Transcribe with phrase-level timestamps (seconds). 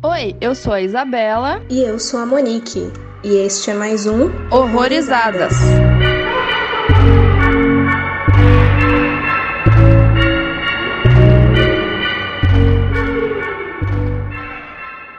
[0.00, 1.60] Oi, eu sou a Isabela.
[1.68, 2.92] E eu sou a Monique.
[3.24, 5.52] E este é mais um Horrorizadas.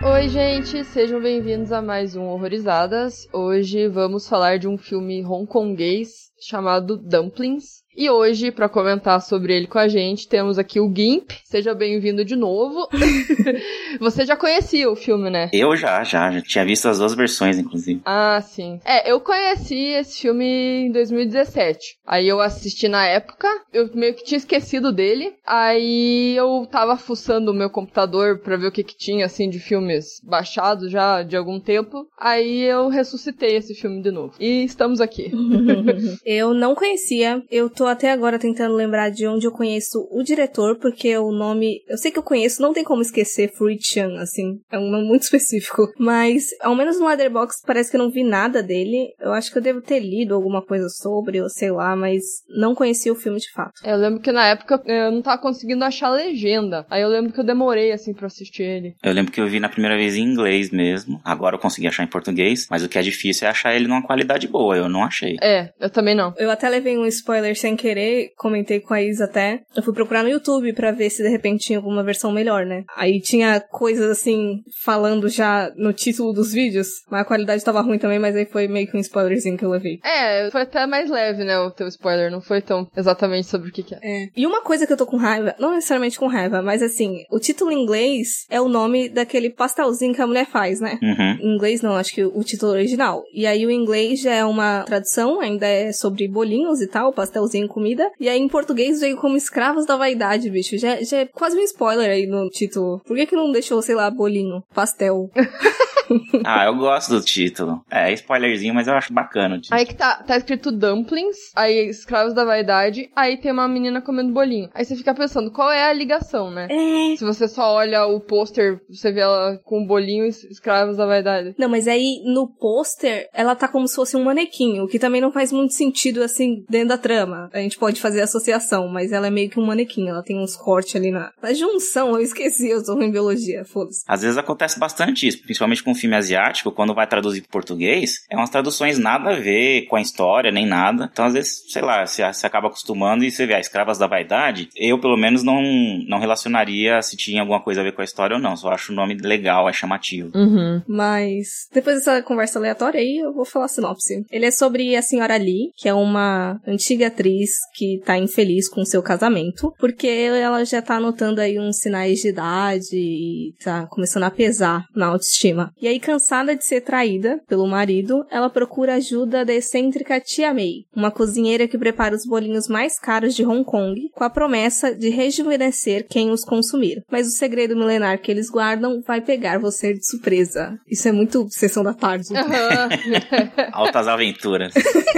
[0.01, 3.27] Oi, gente, sejam bem-vindos a mais um Horrorizadas.
[3.33, 7.78] Hoje vamos falar de um filme hongkonguês chamado Dumplings.
[7.99, 11.31] E hoje, para comentar sobre ele com a gente, temos aqui o Gimp.
[11.43, 12.87] Seja bem-vindo de novo.
[13.99, 15.49] Você já conhecia o filme, né?
[15.51, 17.99] Eu já, já, já tinha visto as duas versões, inclusive.
[18.05, 18.79] Ah, sim.
[18.85, 21.97] É, eu conheci esse filme em 2017.
[22.07, 25.33] Aí eu assisti na época, eu meio que tinha esquecido dele.
[25.45, 29.59] Aí eu tava fuçando o meu computador pra ver o que que tinha, assim, de
[29.59, 32.07] filmes baixados já de algum tempo.
[32.17, 34.35] Aí eu ressuscitei esse filme de novo.
[34.39, 35.33] E estamos aqui.
[36.25, 40.77] eu não conhecia, eu tô até agora tentando lembrar de onde eu conheço o diretor,
[40.77, 41.81] porque o nome.
[41.87, 44.59] Eu sei que eu conheço, não tem como esquecer Fruit Chan, assim.
[44.71, 45.91] É um nome muito específico.
[45.97, 49.13] Mas, ao menos no Letterboxd, parece que eu não vi nada dele.
[49.19, 52.75] Eu acho que eu devo ter lido alguma coisa sobre, ou sei lá, mas não
[52.75, 53.73] conhecia o filme de fato.
[53.83, 56.85] Eu lembro que na época eu não tava conseguindo achar a legenda.
[56.89, 58.95] Aí eu lembro que eu demorei, assim, pra assistir ele.
[59.03, 61.19] Eu lembro que eu vi na primeira vez em inglês mesmo.
[61.23, 62.67] Agora eu consegui achar em português.
[62.69, 64.75] Mas o que é difícil é achar ele numa qualidade boa.
[64.75, 65.37] Eu não achei.
[65.41, 66.33] É, eu também não.
[66.37, 69.61] Eu até levei um spoiler sem querer, comentei com a Isa até.
[69.75, 72.83] Eu fui procurar no YouTube para ver se de repente tinha alguma versão melhor, né?
[72.95, 77.97] Aí tinha coisas assim, falando já no título dos vídeos, mas a qualidade tava ruim
[77.97, 79.99] também, mas aí foi meio que um spoilerzinho que eu levei.
[80.03, 83.71] É, foi até mais leve, né, o teu spoiler, não foi tão exatamente sobre o
[83.71, 83.99] que, que é.
[84.01, 84.27] é.
[84.35, 87.39] E uma coisa que eu tô com raiva, não necessariamente com raiva, mas assim, o
[87.39, 90.99] título em inglês é o nome daquele pastelzinho que a mulher faz, né?
[91.01, 91.37] Uhum.
[91.41, 93.23] Em inglês não, acho que o título original.
[93.33, 97.58] E aí o inglês já é uma tradução, ainda é sobre bolinhos e tal, pastelzinho,
[97.67, 98.09] comida.
[98.19, 100.77] E aí em português veio como escravos da vaidade, bicho.
[100.77, 102.99] Já, já é quase um spoiler aí no título.
[103.05, 105.29] Por que que não deixou, sei lá, bolinho, pastel?
[106.45, 107.83] ah, eu gosto do título.
[107.89, 109.79] É, spoilerzinho, mas eu acho bacana o título.
[109.79, 114.33] Aí que tá, tá escrito dumplings, aí escravos da vaidade, aí tem uma menina comendo
[114.33, 114.69] bolinho.
[114.73, 116.67] Aí você fica pensando, qual é a ligação, né?
[116.69, 117.15] É.
[117.15, 121.55] Se você só olha o pôster, você vê ela com bolinho e escravos da vaidade.
[121.57, 125.21] Não, mas aí no pôster, ela tá como se fosse um manequim, o que também
[125.21, 127.49] não faz muito sentido, assim, dentro da trama.
[127.53, 130.55] A gente pode fazer associação, mas ela é meio que um manequim, ela tem uns
[130.55, 134.03] cortes ali na, na junção, eu esqueci, eu sou ruim em biologia, foda-se.
[134.07, 138.35] Às vezes acontece bastante isso, principalmente com filme asiático, quando vai traduzir para português, é
[138.35, 141.09] umas traduções nada a ver com a história, nem nada.
[141.11, 144.07] Então, às vezes, sei lá, você, você acaba acostumando e você vê, a Escravas da
[144.07, 145.61] Vaidade, eu, pelo menos, não,
[146.07, 148.55] não relacionaria se tinha alguma coisa a ver com a história ou não.
[148.55, 150.31] Só acho o nome legal, é chamativo.
[150.35, 150.81] Uhum.
[150.87, 154.25] Mas, depois dessa conversa aleatória aí, eu vou falar a sinopse.
[154.31, 158.85] Ele é sobre a senhora Lee, que é uma antiga atriz que tá infeliz com
[158.85, 164.23] seu casamento, porque ela já tá notando aí uns sinais de idade e tá começando
[164.23, 165.71] a pesar na autoestima.
[165.81, 170.85] E aí, cansada de ser traída pelo marido, ela procura ajuda da excêntrica Tia Mei,
[170.95, 175.09] uma cozinheira que prepara os bolinhos mais caros de Hong Kong, com a promessa de
[175.09, 177.03] rejuvenescer quem os consumir.
[177.11, 180.79] Mas o segredo milenar que eles guardam vai pegar você de surpresa.
[180.87, 182.29] Isso é muito sessão da tarde.
[182.31, 182.39] Uhum.
[183.71, 184.73] Altas aventuras.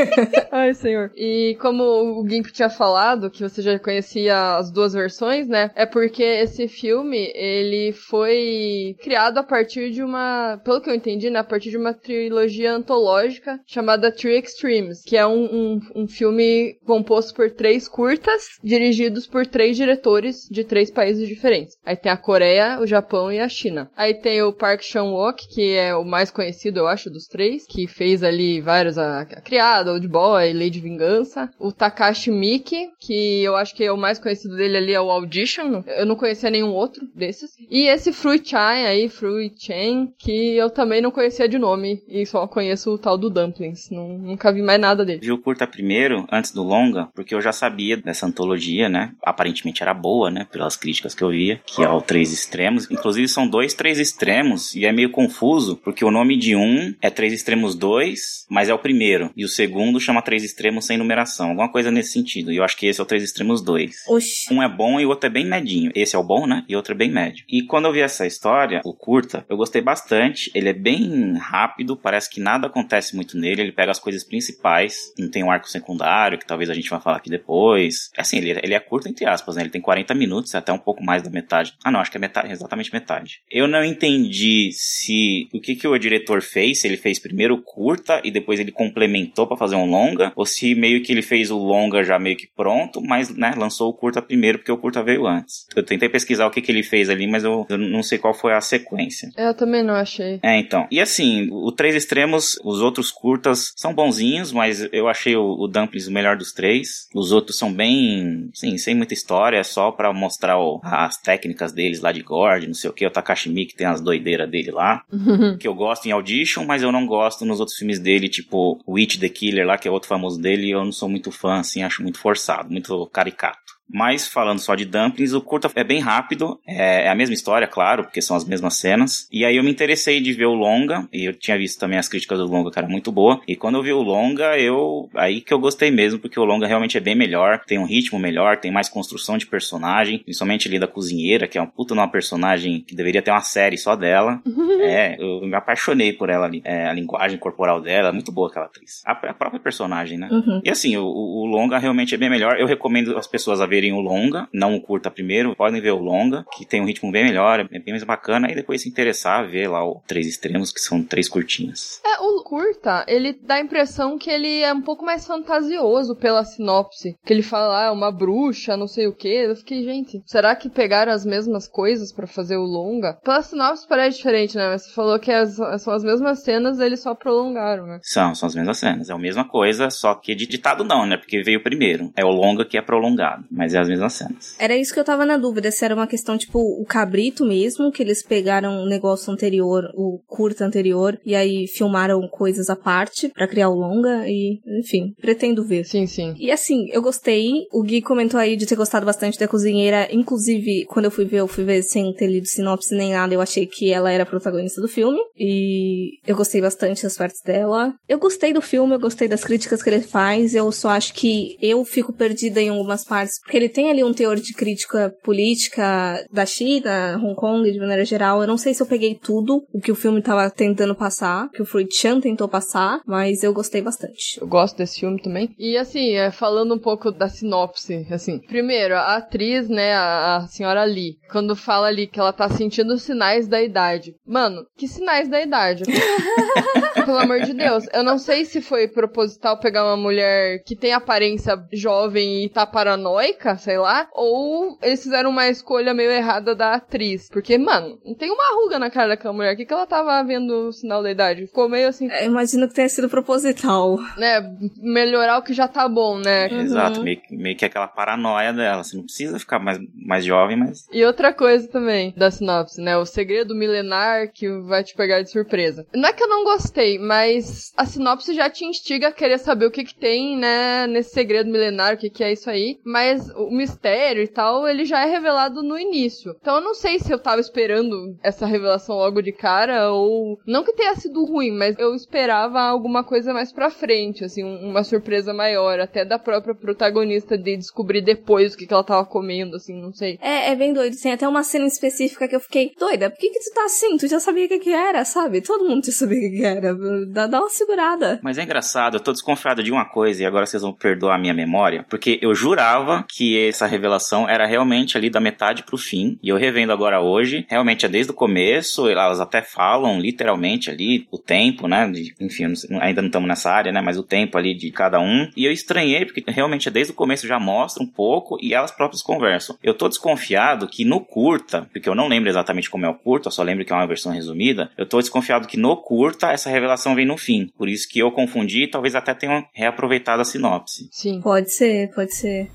[0.52, 1.12] Ai, senhor.
[1.16, 5.72] E como o Gimp tinha falado, que você já conhecia as duas versões, né?
[5.76, 11.30] É porque esse filme, ele foi criado a partir de uma, pelo que eu entendi,
[11.30, 11.40] né?
[11.40, 16.78] A partir de uma trilogia antológica chamada Three Extremes, que é um, um, um filme
[16.86, 21.76] composto por três curtas, dirigidos por três diretores de três países diferentes.
[21.86, 23.90] Aí tem a Coreia, o Japão e a China.
[23.96, 27.88] Aí tem o Park Chan-wook, que é o mais conhecido, eu acho, dos três, que
[27.88, 31.50] fez ali vários, a, a Criada, Old Boy, Lady Vingança.
[31.60, 35.10] O Takashi Miki, que eu acho que é o mais conhecido dele ali é o
[35.10, 35.84] Audition.
[35.88, 37.52] Eu não conhecia nenhum outro desses.
[37.70, 42.26] E esse Fruit Chai aí, Fruit Chain, que eu também não conhecia de nome e
[42.26, 43.90] só conheço o tal do Dumplings.
[43.90, 45.20] Não, nunca vi mais nada dele.
[45.22, 49.14] Vi o curta primeiro, antes do longa, porque eu já sabia dessa antologia, né?
[49.24, 50.48] Aparentemente era boa, né?
[50.52, 52.90] Pelas críticas que eu via, que é o Três Extremos.
[52.90, 57.10] Inclusive são dois Três Extremos e é meio confuso, porque o nome de um é
[57.10, 59.32] Três Extremos 2, mas é o primeiro.
[59.36, 61.50] E o segundo chama Três Extremos sem numeração.
[61.50, 62.52] Alguma coisa nesse sentido.
[62.52, 64.08] E eu acho que esse é o Três Extremos 2.
[64.08, 64.54] Oxi.
[64.54, 65.92] Um é bom e o outro é bem medinho.
[65.96, 66.64] Esse é o bom, né?
[66.68, 67.44] E o outro é bem médio.
[67.50, 71.38] E quando eu vi essa história, o curta, eu gostei bastante interessante, ele é bem
[71.38, 75.52] rápido, parece que nada acontece muito nele, ele pega as coisas principais, não tem um
[75.52, 78.10] arco secundário, que talvez a gente vá falar aqui depois.
[78.18, 79.64] É assim, ele, ele é curto entre aspas, né?
[79.64, 81.74] Ele tem 40 minutos, até um pouco mais da metade.
[81.84, 83.42] Ah, não, acho que é metade, exatamente metade.
[83.52, 88.22] Eu não entendi se o que, que o diretor fez, se ele fez primeiro curta
[88.24, 91.58] e depois ele complementou para fazer um longa, ou se meio que ele fez o
[91.58, 95.28] longa já meio que pronto, mas né, lançou o curta primeiro porque o curta veio
[95.28, 95.66] antes.
[95.76, 98.34] Eu tentei pesquisar o que, que ele fez ali, mas eu, eu não sei qual
[98.34, 99.30] foi a sequência.
[99.38, 100.21] Eu também não achei.
[100.42, 100.88] É, então.
[100.92, 105.68] E assim, o Três Extremos, os outros curtas são bonzinhos, mas eu achei o, o
[105.68, 107.08] Dumplings o melhor dos três.
[107.14, 111.72] Os outros são bem, sim, sem muita história, é só pra mostrar o, as técnicas
[111.72, 114.72] deles lá de Gord, não sei o que, o Takashi Miike tem as doideiras dele
[114.72, 115.04] lá,
[115.60, 119.18] que eu gosto em Audition, mas eu não gosto nos outros filmes dele, tipo Witch
[119.18, 121.84] the Killer lá, que é outro famoso dele, e eu não sou muito fã, assim,
[121.84, 123.71] acho muito forçado, muito caricato.
[123.94, 127.68] Mas falando só de Dumplings, o curta é bem rápido, é, é, a mesma história,
[127.68, 129.28] claro, porque são as mesmas cenas.
[129.32, 132.08] E aí eu me interessei de ver o longa, e eu tinha visto também as
[132.08, 133.42] críticas do longa, que era muito boa.
[133.48, 136.68] E quando eu vi o longa, eu aí que eu gostei mesmo, porque o longa
[136.68, 140.80] realmente é bem melhor, tem um ritmo melhor, tem mais construção de personagem, principalmente ali
[140.80, 144.42] da cozinheira, que é uma puta numa personagem que deveria ter uma série só dela.
[144.82, 146.62] é, eu me apaixonei por ela ali.
[146.64, 149.02] É, a linguagem corporal dela, é muito boa aquela atriz.
[149.06, 150.30] A, a própria personagem, né?
[150.32, 150.62] Uhum.
[150.64, 152.60] E assim, o, o longa realmente é bem melhor.
[152.60, 156.00] Eu recomendo as pessoas a verem o longa, não o curta primeiro, podem ver o
[156.00, 159.50] longa, que tem um ritmo bem melhor, é bem mais bacana, e depois se interessar,
[159.50, 162.00] ver lá o Três Extremos, que são três curtinhas.
[162.06, 166.44] É, o curta, ele dá a impressão que ele é um pouco mais fantasioso pela
[166.44, 167.16] sinopse.
[167.26, 169.28] Que ele fala, ah, uma bruxa, não sei o que.
[169.28, 173.18] Eu fiquei, gente, será que pegaram as mesmas coisas para fazer o longa?
[173.24, 174.68] Pela sinopse parece diferente, né?
[174.68, 178.00] Mas você falou que as, são as mesmas cenas, eles só prolongaram, né?
[178.04, 179.10] São, são as mesmas cenas.
[179.10, 181.18] É a mesma coisa, só que de ditado não, né?
[181.18, 182.12] Porque veio primeiro.
[182.16, 184.56] É o longa que é prolongado, mas é as mesmas cenas.
[184.58, 187.92] Era isso que eu tava na dúvida, se era uma questão tipo o cabrito mesmo,
[187.92, 193.30] que eles pegaram o negócio anterior, o curta anterior, e aí filmaram coisas à parte
[193.30, 195.86] para criar o longa, e enfim, pretendo ver.
[195.86, 196.34] Sim, sim.
[196.40, 197.68] E assim, eu gostei.
[197.72, 200.08] O Gui comentou aí de ter gostado bastante da cozinheira.
[200.12, 203.42] Inclusive, quando eu fui ver, eu fui ver sem ter lido sinopse nem nada, eu
[203.42, 205.20] achei que ela era a protagonista do filme.
[205.38, 207.94] E eu gostei bastante das partes dela.
[208.10, 210.56] Eu gostei do filme, eu gostei das críticas que ele faz.
[210.56, 214.14] Eu só acho que eu fico perdida em algumas partes, porque ele tem ali um
[214.14, 218.40] teor de crítica política da China, Hong Kong, de maneira geral.
[218.40, 221.62] Eu não sei se eu peguei tudo o que o filme tava tentando passar, que
[221.62, 224.40] o Fruit Chan tentou passar, mas eu gostei bastante.
[224.40, 225.54] Eu gosto desse filme também.
[225.60, 230.48] E assim, é, falando um pouco da sinopse, assim, primeiro, a atriz, né, a, a
[230.48, 234.16] senhora Lee, quando fala ali que ela tá sentindo sinais da idade.
[234.26, 235.84] Mano, que sinais da idade?
[237.06, 240.94] Pelo amor de Deus, eu não sei se foi proposital pegar uma mulher que tem
[240.94, 246.74] aparência jovem e tá paranoica, sei lá, ou eles fizeram uma escolha meio errada da
[246.74, 247.30] atriz.
[247.30, 249.54] Porque, mano, não tem uma ruga na cara daquela mulher.
[249.54, 251.48] O que, que ela tava vendo o sinal da idade?
[251.48, 252.10] Ficou meio assim.
[252.12, 253.98] É, imagino que tenha sido proposital.
[254.18, 254.42] Né,
[254.78, 256.48] melhorar o que já tá bom, né?
[256.48, 256.62] Uhum.
[256.62, 258.84] Exato, meio, que- meio que aquela paranoia dela.
[258.84, 262.98] Você não precisa ficar mais, mais jovem, mas E outra coisa também da sinopse, né?
[262.98, 265.86] O segredo milenar que vai te pegar de surpresa.
[265.94, 269.66] Não é que eu não gostei, mas a sinopse já te instiga a querer saber
[269.66, 272.80] o que que tem, né, nesse segredo milenar, o que que é isso aí.
[272.86, 276.36] Mas o mistério e tal, ele já é revelado no início.
[276.42, 280.40] Então eu não sei se eu tava esperando essa revelação logo de cara ou...
[280.46, 284.70] Não que tenha sido ruim, mas eu esperava alguma coisa mais pra frente, assim, um-
[284.70, 285.80] uma surpresa maior.
[285.80, 289.94] Até da própria protagonista de descobrir depois o que que ela tava comendo, assim, não
[289.94, 290.18] sei.
[290.22, 290.96] É, é bem doido.
[291.02, 293.98] Tem até uma cena específica que eu fiquei, doida, por que que tu tá assim?
[293.98, 295.42] Tu já sabia o que que era, sabe?
[295.42, 296.76] Todo mundo já sabia o que que era.
[297.08, 298.20] Dá, dá uma segurada.
[298.24, 301.20] Mas é engraçado, eu tô desconfiado de uma coisa e agora vocês vão perdoar a
[301.20, 306.18] minha memória, porque eu jurava que essa revelação era realmente ali da metade pro fim,
[306.22, 311.06] e eu revendo agora hoje, realmente é desde o começo, elas até falam literalmente ali
[311.12, 313.98] o tempo, né, de- enfim, eu não sei- ainda não estamos nessa área, né, mas
[313.98, 317.28] o tempo ali de cada um, e eu estranhei, porque realmente é desde o começo
[317.28, 319.58] já mostra um pouco e elas próprias conversam.
[319.64, 323.28] Eu tô desconfiado que no curta, porque eu não lembro exatamente como é o curta,
[323.28, 326.50] eu só lembro que é uma versão resumida, eu tô desconfiado que no curta essa
[326.50, 327.50] revelação vem no fim.
[327.58, 330.88] Por isso que eu confundi e talvez até tenham reaproveitado a sinopse.
[330.92, 331.22] Sim.
[331.22, 332.50] Pode ser, pode ser.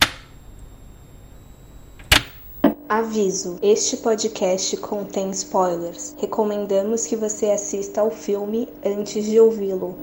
[2.88, 6.14] Aviso: este podcast contém spoilers.
[6.18, 9.96] Recomendamos que você assista ao filme antes de ouvi-lo.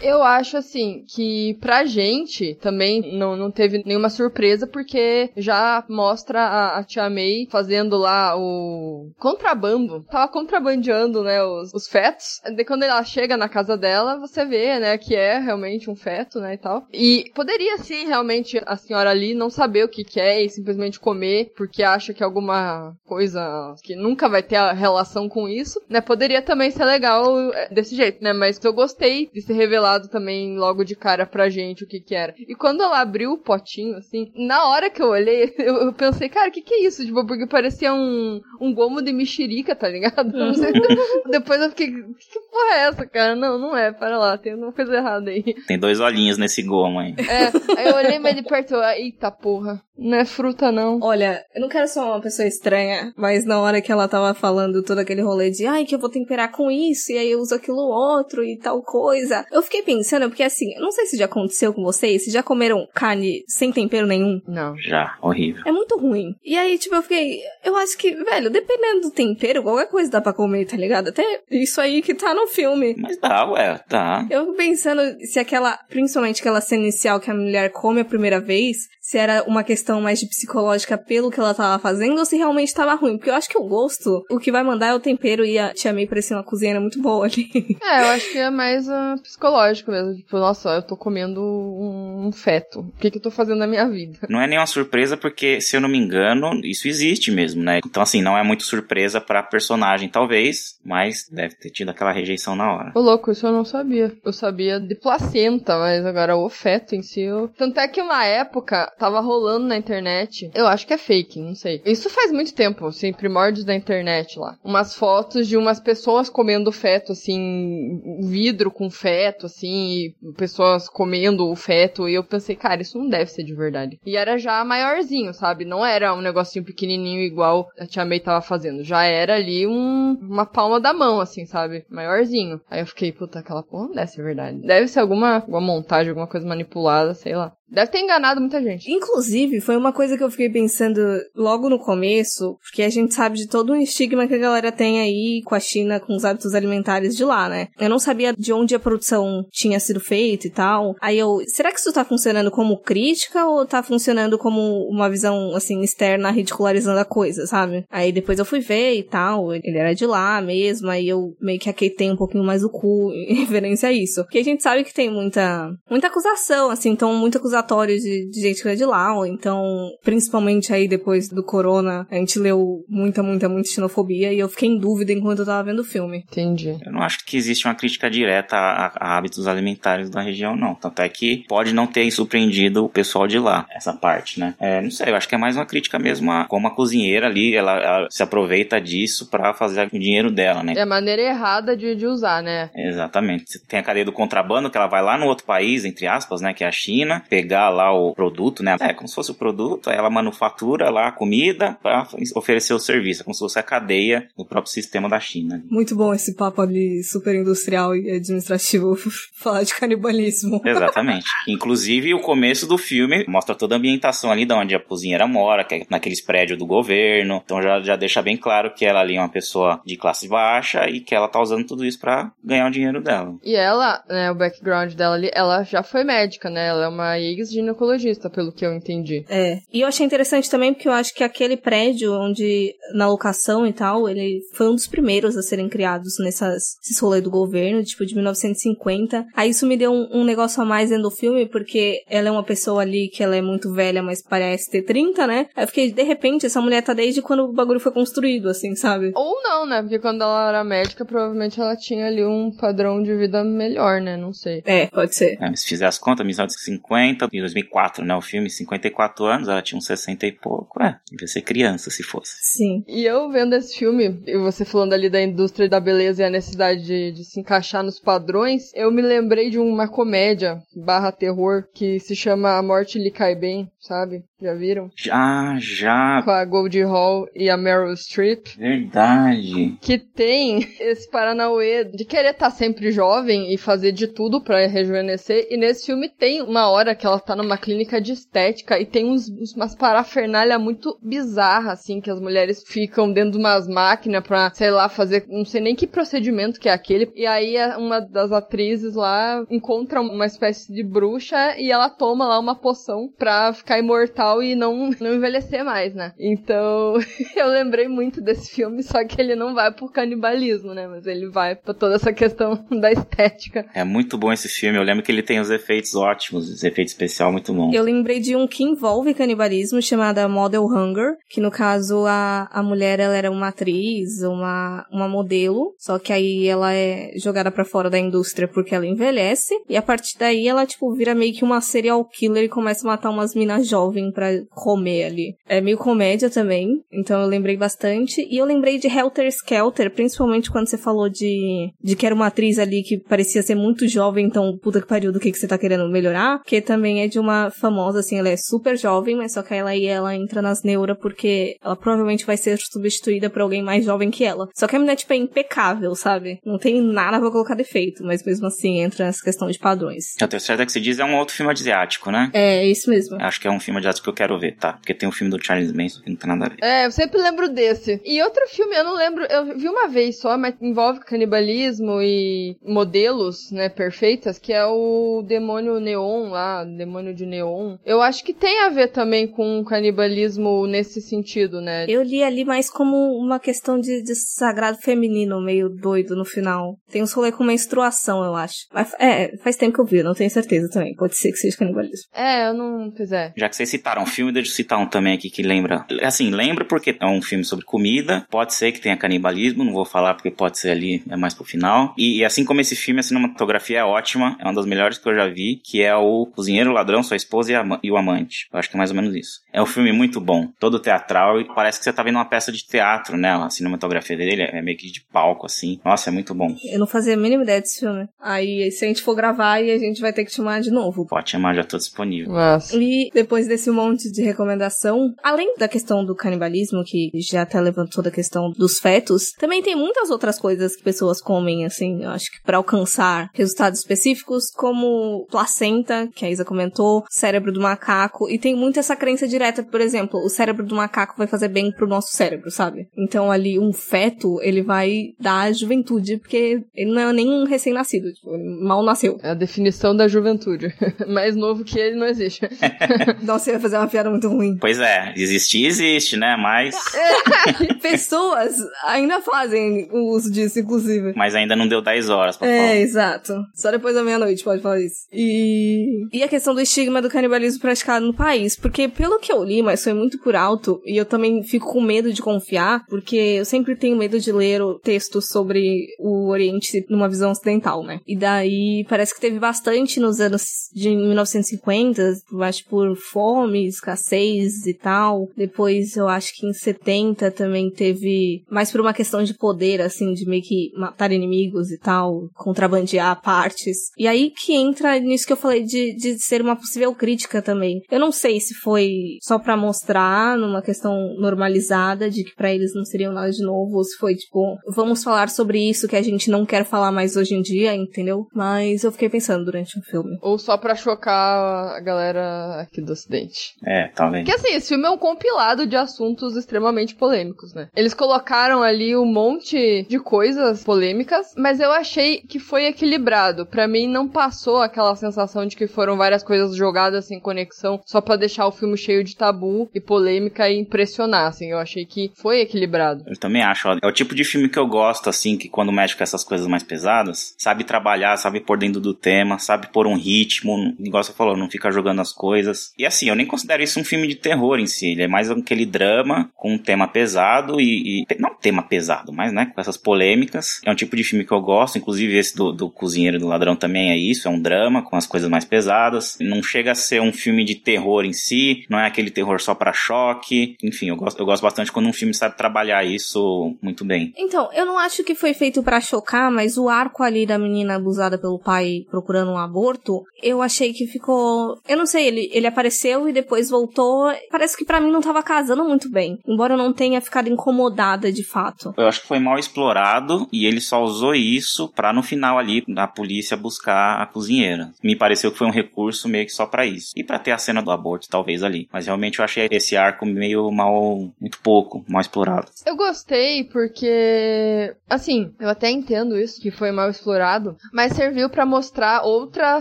[0.00, 6.40] Eu acho assim que pra gente também não, não teve nenhuma surpresa porque já mostra
[6.40, 10.04] a, a Tia May fazendo lá o contrabando.
[10.10, 12.40] Tava contrabandeando, né, os, os fetos.
[12.54, 16.40] De quando ela chega na casa dela, você vê, né, que é realmente um feto,
[16.40, 16.86] né, e tal.
[16.92, 21.00] E poderia sim realmente a senhora ali não saber o que, que é e simplesmente
[21.00, 25.80] comer porque acha que é alguma coisa que nunca vai ter a relação com isso,
[25.88, 26.00] né?
[26.00, 28.32] Poderia também ser legal é, desse jeito, né?
[28.32, 29.54] Mas eu gostei de ser
[29.88, 32.34] revelado também logo de cara pra gente o que que era.
[32.38, 36.28] E quando ela abriu o potinho, assim, na hora que eu olhei, eu, eu pensei,
[36.28, 37.04] cara, o que que é isso?
[37.04, 40.34] Tipo, porque parecia um, um gomo de mexerica, tá ligado?
[40.34, 40.52] Uhum.
[41.30, 43.34] Depois eu fiquei, que porra é essa, cara?
[43.34, 45.42] Não, não é, para lá, tem uma coisa errada aí.
[45.66, 47.14] Tem dois olhinhos nesse gomo aí.
[47.18, 51.00] É, aí eu olhei mais de perto, eita porra, não é fruta não.
[51.02, 54.82] Olha, eu não quero ser uma pessoa estranha, mas na hora que ela tava falando
[54.82, 57.54] todo aquele rolê de, ai, que eu vou temperar com isso, e aí eu uso
[57.54, 61.24] aquilo outro e tal coisa, eu fiquei pensando, porque assim, eu não sei se já
[61.24, 64.40] aconteceu com vocês, se já comeram carne sem tempero nenhum.
[64.46, 64.76] Não.
[64.78, 65.62] Já, horrível.
[65.66, 66.34] É muito ruim.
[66.44, 70.20] E aí, tipo, eu fiquei, eu acho que, velho, dependendo do tempero, qualquer coisa dá
[70.20, 71.08] pra comer, tá ligado?
[71.08, 72.94] Até isso aí que tá no filme.
[72.98, 74.26] Mas dá, ué, tá.
[74.30, 78.40] Eu fico pensando se aquela, principalmente aquela cena inicial que a mulher come a primeira
[78.40, 82.36] vez, se era uma questão mais de psicológica pelo que ela tava fazendo ou se
[82.36, 83.16] realmente tava ruim.
[83.16, 85.72] Porque eu acho que o gosto, o que vai mandar é o tempero e a
[85.72, 87.48] Tia May parecia uma cozinheira muito boa ali.
[87.82, 90.16] É, eu acho que é mais uh, psicológico mesmo.
[90.16, 92.80] Tipo, nossa, eu tô comendo um, um feto.
[92.80, 94.18] O que que eu tô fazendo na minha vida?
[94.28, 97.80] Não é nenhuma surpresa porque, se eu não me engano, isso existe mesmo, né?
[97.84, 102.54] Então, assim, não é muito surpresa pra personagem, talvez, mas deve ter tido aquela rejeição
[102.54, 102.92] na hora.
[102.94, 104.12] Ô, louco, isso eu não sabia.
[104.24, 107.22] Eu sabia de placenta, mas agora o feto em si.
[107.22, 107.48] Eu...
[107.56, 110.50] Tanto é que uma época tava rolando na internet.
[110.54, 111.82] Eu acho que é fake, não sei.
[111.84, 114.56] Isso faz muito tempo, assim, primórdios da internet lá.
[114.64, 121.48] Umas fotos de umas pessoas comendo feto, assim, vidro com feto, assim, e pessoas comendo
[121.48, 122.08] o feto.
[122.08, 123.98] E eu pensei, cara, isso não deve ser de verdade.
[124.04, 125.64] E era já maiorzinho, sabe?
[125.64, 128.84] Não era um negocinho pequenininho igual a Tia May tava fazendo.
[128.84, 131.84] Já era ali um, uma palma da mão, assim, sabe?
[131.90, 132.60] Maiorzinho.
[132.70, 134.58] Aí eu fiquei, puta, aquela porra não deve ser verdade.
[134.60, 137.52] Deve ser alguma, alguma montagem, alguma coisa manipulada, sei lá.
[137.70, 138.90] Deve ter enganado muita gente.
[138.90, 141.00] Inclusive, foi uma coisa que eu fiquei pensando
[141.36, 145.00] logo no começo, porque a gente sabe de todo um estigma que a galera tem
[145.00, 147.68] aí com a China, com os hábitos alimentares de lá, né?
[147.78, 150.94] Eu não sabia de onde a produção tinha sido feita e tal.
[151.00, 155.54] Aí eu, será que isso tá funcionando como crítica ou tá funcionando como uma visão,
[155.54, 157.84] assim, externa, ridicularizando a coisa, sabe?
[157.90, 161.58] Aí depois eu fui ver e tal, ele era de lá mesmo, aí eu meio
[161.58, 164.22] que aqueitei um pouquinho mais o cu em referência a isso.
[164.22, 168.30] Porque a gente sabe que tem muita, muita acusação, assim, então muita acusação acusatórios de,
[168.30, 172.38] de, gente que é de lá, ou então, principalmente aí depois do corona, a gente
[172.38, 175.84] leu muita, muita, muita xenofobia e eu fiquei em dúvida enquanto eu tava vendo o
[175.84, 176.24] filme.
[176.30, 176.76] Entendi.
[176.84, 180.74] Eu não acho que existe uma crítica direta a, a hábitos alimentares da região, não.
[180.74, 184.54] Tanto é que pode não ter surpreendido o pessoal de lá, essa parte, né?
[184.60, 187.26] É, não sei, eu acho que é mais uma crítica mesmo a como a cozinheira
[187.26, 190.74] ali, ela, ela se aproveita disso para fazer o dinheiro dela, né?
[190.76, 192.70] É a maneira errada de, de usar, né?
[192.74, 193.58] Exatamente.
[193.66, 196.54] Tem a cadeia do contrabando, que ela vai lá no outro país, entre aspas, né?
[196.54, 198.76] Que é a China, pegar pegar lá o produto, né?
[198.78, 202.78] É como se fosse o produto, aí ela manufatura lá a comida para oferecer o
[202.78, 205.62] serviço, como se fosse a cadeia do próprio sistema da China.
[205.70, 208.94] Muito bom esse papo de super industrial e administrativo
[209.34, 210.60] falar de canibalismo.
[210.62, 211.24] Exatamente.
[211.48, 215.64] Inclusive, o começo do filme mostra toda a ambientação ali de onde a cozinheira mora,
[215.64, 217.40] que é naqueles prédios do governo.
[217.44, 220.86] Então já, já deixa bem claro que ela ali é uma pessoa de classe baixa
[220.88, 223.36] e que ela tá usando tudo isso para ganhar o dinheiro dela.
[223.42, 226.66] E ela, né, o background dela ali, ela já foi médica, né?
[226.66, 229.24] Ela é uma ex-ginecologista, pelo que eu entendi.
[229.28, 229.58] É.
[229.72, 233.72] E eu achei interessante também porque eu acho que aquele prédio onde, na locação e
[233.72, 238.14] tal, ele foi um dos primeiros a serem criados nessas rolês do governo, tipo, de
[238.14, 239.26] 1950.
[239.34, 242.30] Aí isso me deu um, um, negócio a mais dentro do filme, porque ela é
[242.30, 245.46] uma pessoa ali que ela é muito velha, mas parece ter 30, né?
[245.56, 248.74] Aí eu fiquei, de repente, essa mulher tá desde quando o bagulho foi construído, assim,
[248.74, 249.12] sabe?
[249.14, 249.80] Ou não, né?
[249.82, 254.16] Porque quando ela era médica, provavelmente ela tinha ali um padrão de vida melhor, né?
[254.16, 254.62] Não sei.
[254.64, 255.38] É, pode ser.
[255.40, 258.14] É, se fizer as contas, 1950, em 2004, né?
[258.14, 260.82] O filme, 54 anos, ela tinha uns 60 e pouco.
[260.82, 262.36] É, devia ser criança se fosse.
[262.40, 262.84] Sim.
[262.86, 266.30] E eu vendo esse filme, e você falando ali da indústria da beleza e a
[266.30, 271.64] necessidade de, de se encaixar nos padrões, eu me lembrei de uma comédia barra terror
[271.72, 274.24] que se chama A Morte Lhe Cai Bem, sabe?
[274.40, 274.88] Já viram?
[274.94, 276.22] Já, já.
[276.22, 278.56] Com a Goldie Hawn e a Meryl Streep.
[278.56, 279.76] Verdade.
[279.80, 284.64] Que tem esse Paranauê de querer estar tá sempre jovem e fazer de tudo para
[284.68, 285.48] rejuvenescer.
[285.50, 289.06] E nesse filme tem uma hora que ela tá numa clínica de estética e tem
[289.06, 294.52] uns, umas parafernália muito bizarras, assim, que as mulheres ficam dentro de umas máquinas pra,
[294.54, 297.10] sei lá, fazer, não sei nem que procedimento que é aquele.
[297.16, 302.38] E aí uma das atrizes lá encontra uma espécie de bruxa e ela toma lá
[302.38, 306.12] uma poção pra ficar imortal e não, não envelhecer mais, né?
[306.18, 306.94] Então,
[307.36, 310.86] eu lembrei muito desse filme, só que ele não vai por canibalismo, né?
[310.86, 313.66] Mas ele vai pra toda essa questão da estética.
[313.74, 314.78] É muito bom esse filme.
[314.78, 317.74] Eu lembro que ele tem os efeitos ótimos, os efeitos especiais muito bons.
[317.74, 322.62] Eu lembrei de um que envolve canibalismo, chamada Model Hunger, que no caso a, a
[322.62, 327.64] mulher ela era uma atriz, uma, uma modelo, só que aí ela é jogada para
[327.64, 331.44] fora da indústria porque ela envelhece, e a partir daí ela, tipo, vira meio que
[331.44, 335.36] uma serial killer e começa a matar umas minas jovens pra comer ali.
[335.48, 338.26] É meio comédia também, então eu lembrei bastante.
[338.28, 342.26] E eu lembrei de Helter Skelter, principalmente quando você falou de, de que era uma
[342.26, 345.46] atriz ali que parecia ser muito jovem, então puta que pariu do que, que você
[345.46, 346.42] tá querendo melhorar.
[346.44, 349.70] Que também é de uma famosa, assim, ela é super jovem, mas só que ela
[349.70, 354.10] aí ela entra nas neuras porque ela provavelmente vai ser substituída por alguém mais jovem
[354.10, 354.48] que ela.
[354.52, 356.40] Só que a menina, tipo, é impecável, sabe?
[356.44, 360.20] Não tem nada pra colocar defeito, mas mesmo assim entra nessa questão de padrões.
[360.20, 362.30] A terceira que você diz é um outro filme asiático, né?
[362.32, 363.16] É, isso mesmo.
[363.20, 364.74] Acho que é um filme asiático que eu quero ver, tá?
[364.74, 366.56] Porque tem um filme do Charles Manson que não tem nada a ver.
[366.62, 368.00] É, eu sempre lembro desse.
[368.04, 372.56] E outro filme, eu não lembro, eu vi uma vez só, mas envolve canibalismo e
[372.64, 377.76] modelos, né, perfeitas, que é o Demônio Neon lá, Demônio de Neon.
[377.84, 381.86] Eu acho que tem a ver também com canibalismo nesse sentido, né?
[381.88, 386.76] Eu li ali mais como uma questão de, de sagrado feminino, meio doido no final.
[386.90, 388.66] Tem um rolê com menstruação, eu acho.
[388.72, 390.94] Mas, é, faz tempo que eu vi, não tenho certeza também.
[390.94, 392.08] Pode ser que seja canibalismo.
[392.14, 393.32] É, eu não fizer.
[393.36, 395.84] Já que vocês citaram um filme, deixa eu citar um também aqui que lembra.
[396.02, 398.26] Assim, lembra porque é um filme sobre comida.
[398.30, 401.44] Pode ser que tenha canibalismo, não vou falar porque pode ser ali, é mais pro
[401.44, 401.94] final.
[401.96, 405.08] E, e assim como esse filme, a cinematografia é ótima, é uma das melhores que
[405.08, 408.48] eu já vi, que é o Cozinheiro, o Ladrão, Sua Esposa e, e o Amante.
[408.52, 409.40] Eu acho que é mais ou menos isso.
[409.52, 412.52] É um filme muito bom, todo teatral e parece que você tá vendo uma peça
[412.52, 413.30] de teatro, né?
[413.30, 415.80] A cinematografia dele é meio que de palco, assim.
[415.84, 416.54] Nossa, é muito bom.
[416.64, 418.08] Eu não fazia a mínima ideia desse filme.
[418.20, 421.06] Aí, se a gente for gravar, a gente vai ter que chamar de novo.
[421.06, 422.32] Pode chamar, já tô disponível.
[422.32, 422.76] Nossa.
[422.76, 428.02] E depois desse monte de recomendação, além da questão do canibalismo, que já até levantou
[428.02, 432.26] da questão dos fetos, também tem muitas outras coisas que pessoas comem, assim, eu acho
[432.26, 438.38] que para alcançar resultados específicos, como placenta, que a Isa comentou, cérebro do macaco, e
[438.38, 441.86] tem muito essa crença direta, por exemplo, o cérebro do macaco vai fazer bem pro
[441.86, 442.88] nosso cérebro, sabe?
[442.96, 448.12] Então ali um feto, ele vai dar juventude, porque ele não é nem um recém-nascido,
[448.12, 448.30] tipo,
[448.62, 449.18] mal nasceu.
[449.22, 450.74] É a definição da juventude.
[451.08, 452.40] Mais novo que ele não existe.
[453.22, 454.56] Nossa, eu ia fazer uma piada muito ruim.
[454.60, 456.36] Pois é, existir existe, né?
[456.36, 456.74] Mas.
[457.82, 461.12] Pessoas ainda fazem o uso disso, inclusive.
[461.16, 462.76] Mas ainda não deu 10 horas pra É, falar.
[462.76, 463.34] exato.
[463.54, 465.06] Só depois da meia-noite pode falar isso.
[465.12, 466.06] E...
[466.12, 468.56] e a questão do estigma do canibalismo praticado no país.
[468.56, 471.80] Porque pelo que eu li, mas foi muito por alto, e eu também fico com
[471.80, 476.84] medo de confiar, porque eu sempre tenho medo de ler o texto sobre o Oriente
[476.88, 478.00] numa visão ocidental, né?
[478.06, 480.42] E daí parece que teve bastante nos anos
[480.74, 482.02] de 1950,
[482.42, 485.28] acho por fome, escassez e tal.
[485.36, 490.12] Depois eu acho que em 70 também teve mais por uma questão de poder, assim,
[490.12, 493.76] de meio que matar inimigos e tal, contrabandear partes.
[493.96, 497.80] E aí que entra nisso que eu falei de, de ser uma possível crítica também.
[497.90, 502.74] Eu não sei se foi só pra mostrar numa questão normalizada de que pra eles
[502.74, 506.02] não seriam nada de novo, ou se foi tipo, vamos falar sobre isso que a
[506.02, 508.26] gente não quer falar mais hoje em dia, entendeu?
[508.34, 510.18] Mas eu fiquei pensando durante o filme.
[510.22, 513.47] Ou só pra chocar a galera aqui do ocidente.
[513.64, 514.24] É, talvez.
[514.24, 517.68] Porque assim, esse filme é um compilado de assuntos extremamente polêmicos, né?
[517.76, 523.46] Eles colocaram ali um monte de coisas polêmicas, mas eu achei que foi equilibrado.
[523.46, 528.00] Pra mim não passou aquela sensação de que foram várias coisas jogadas sem conexão só
[528.00, 531.50] pra deixar o filme cheio de tabu e polêmica e impressionar, assim.
[531.50, 533.04] Eu achei que foi equilibrado.
[533.06, 533.68] Eu também acho.
[533.68, 536.24] ó, É o tipo de filme que eu gosto, assim, que quando mexe com essas
[536.24, 541.02] coisas mais pesadas, sabe trabalhar, sabe pôr dentro do tema, sabe pôr um ritmo, igual
[541.02, 542.72] você falou, não fica jogando as coisas.
[542.78, 545.30] E assim, eu nem considero isso um filme de terror em si, ele é mais
[545.30, 548.02] aquele drama com um tema pesado e.
[548.02, 550.60] e- não tema pesado, mas né, com essas polêmicas.
[550.64, 553.54] É um tipo de filme que eu gosto, inclusive esse do, do Cozinheiro do Ladrão
[553.54, 556.16] também é isso, é um drama com as coisas mais pesadas.
[556.20, 559.54] Não chega a ser um filme de terror em si, não é aquele terror só
[559.54, 560.56] pra choque.
[560.62, 564.12] Enfim, eu gosto, eu gosto bastante quando um filme sabe trabalhar isso muito bem.
[564.16, 567.76] Então, eu não acho que foi feito pra chocar, mas o arco ali da menina
[567.76, 571.58] abusada pelo pai procurando um aborto, eu achei que ficou.
[571.68, 574.12] Eu não sei, ele, ele apareceu e depois voltou.
[574.30, 576.18] Parece que para mim não tava casando muito bem.
[576.26, 578.74] Embora eu não tenha ficado incomodada de fato.
[578.76, 582.64] Eu acho que foi mal explorado e ele só usou isso pra no final ali
[582.76, 584.72] a polícia buscar a cozinheira.
[584.82, 586.92] Me pareceu que foi um recurso meio que só para isso.
[586.96, 588.68] E para ter a cena do aborto, talvez ali.
[588.72, 592.48] Mas realmente eu achei esse arco meio mal, muito pouco, mal explorado.
[592.66, 598.46] Eu gostei porque, assim, eu até entendo isso, que foi mal explorado, mas serviu para
[598.46, 599.60] mostrar outra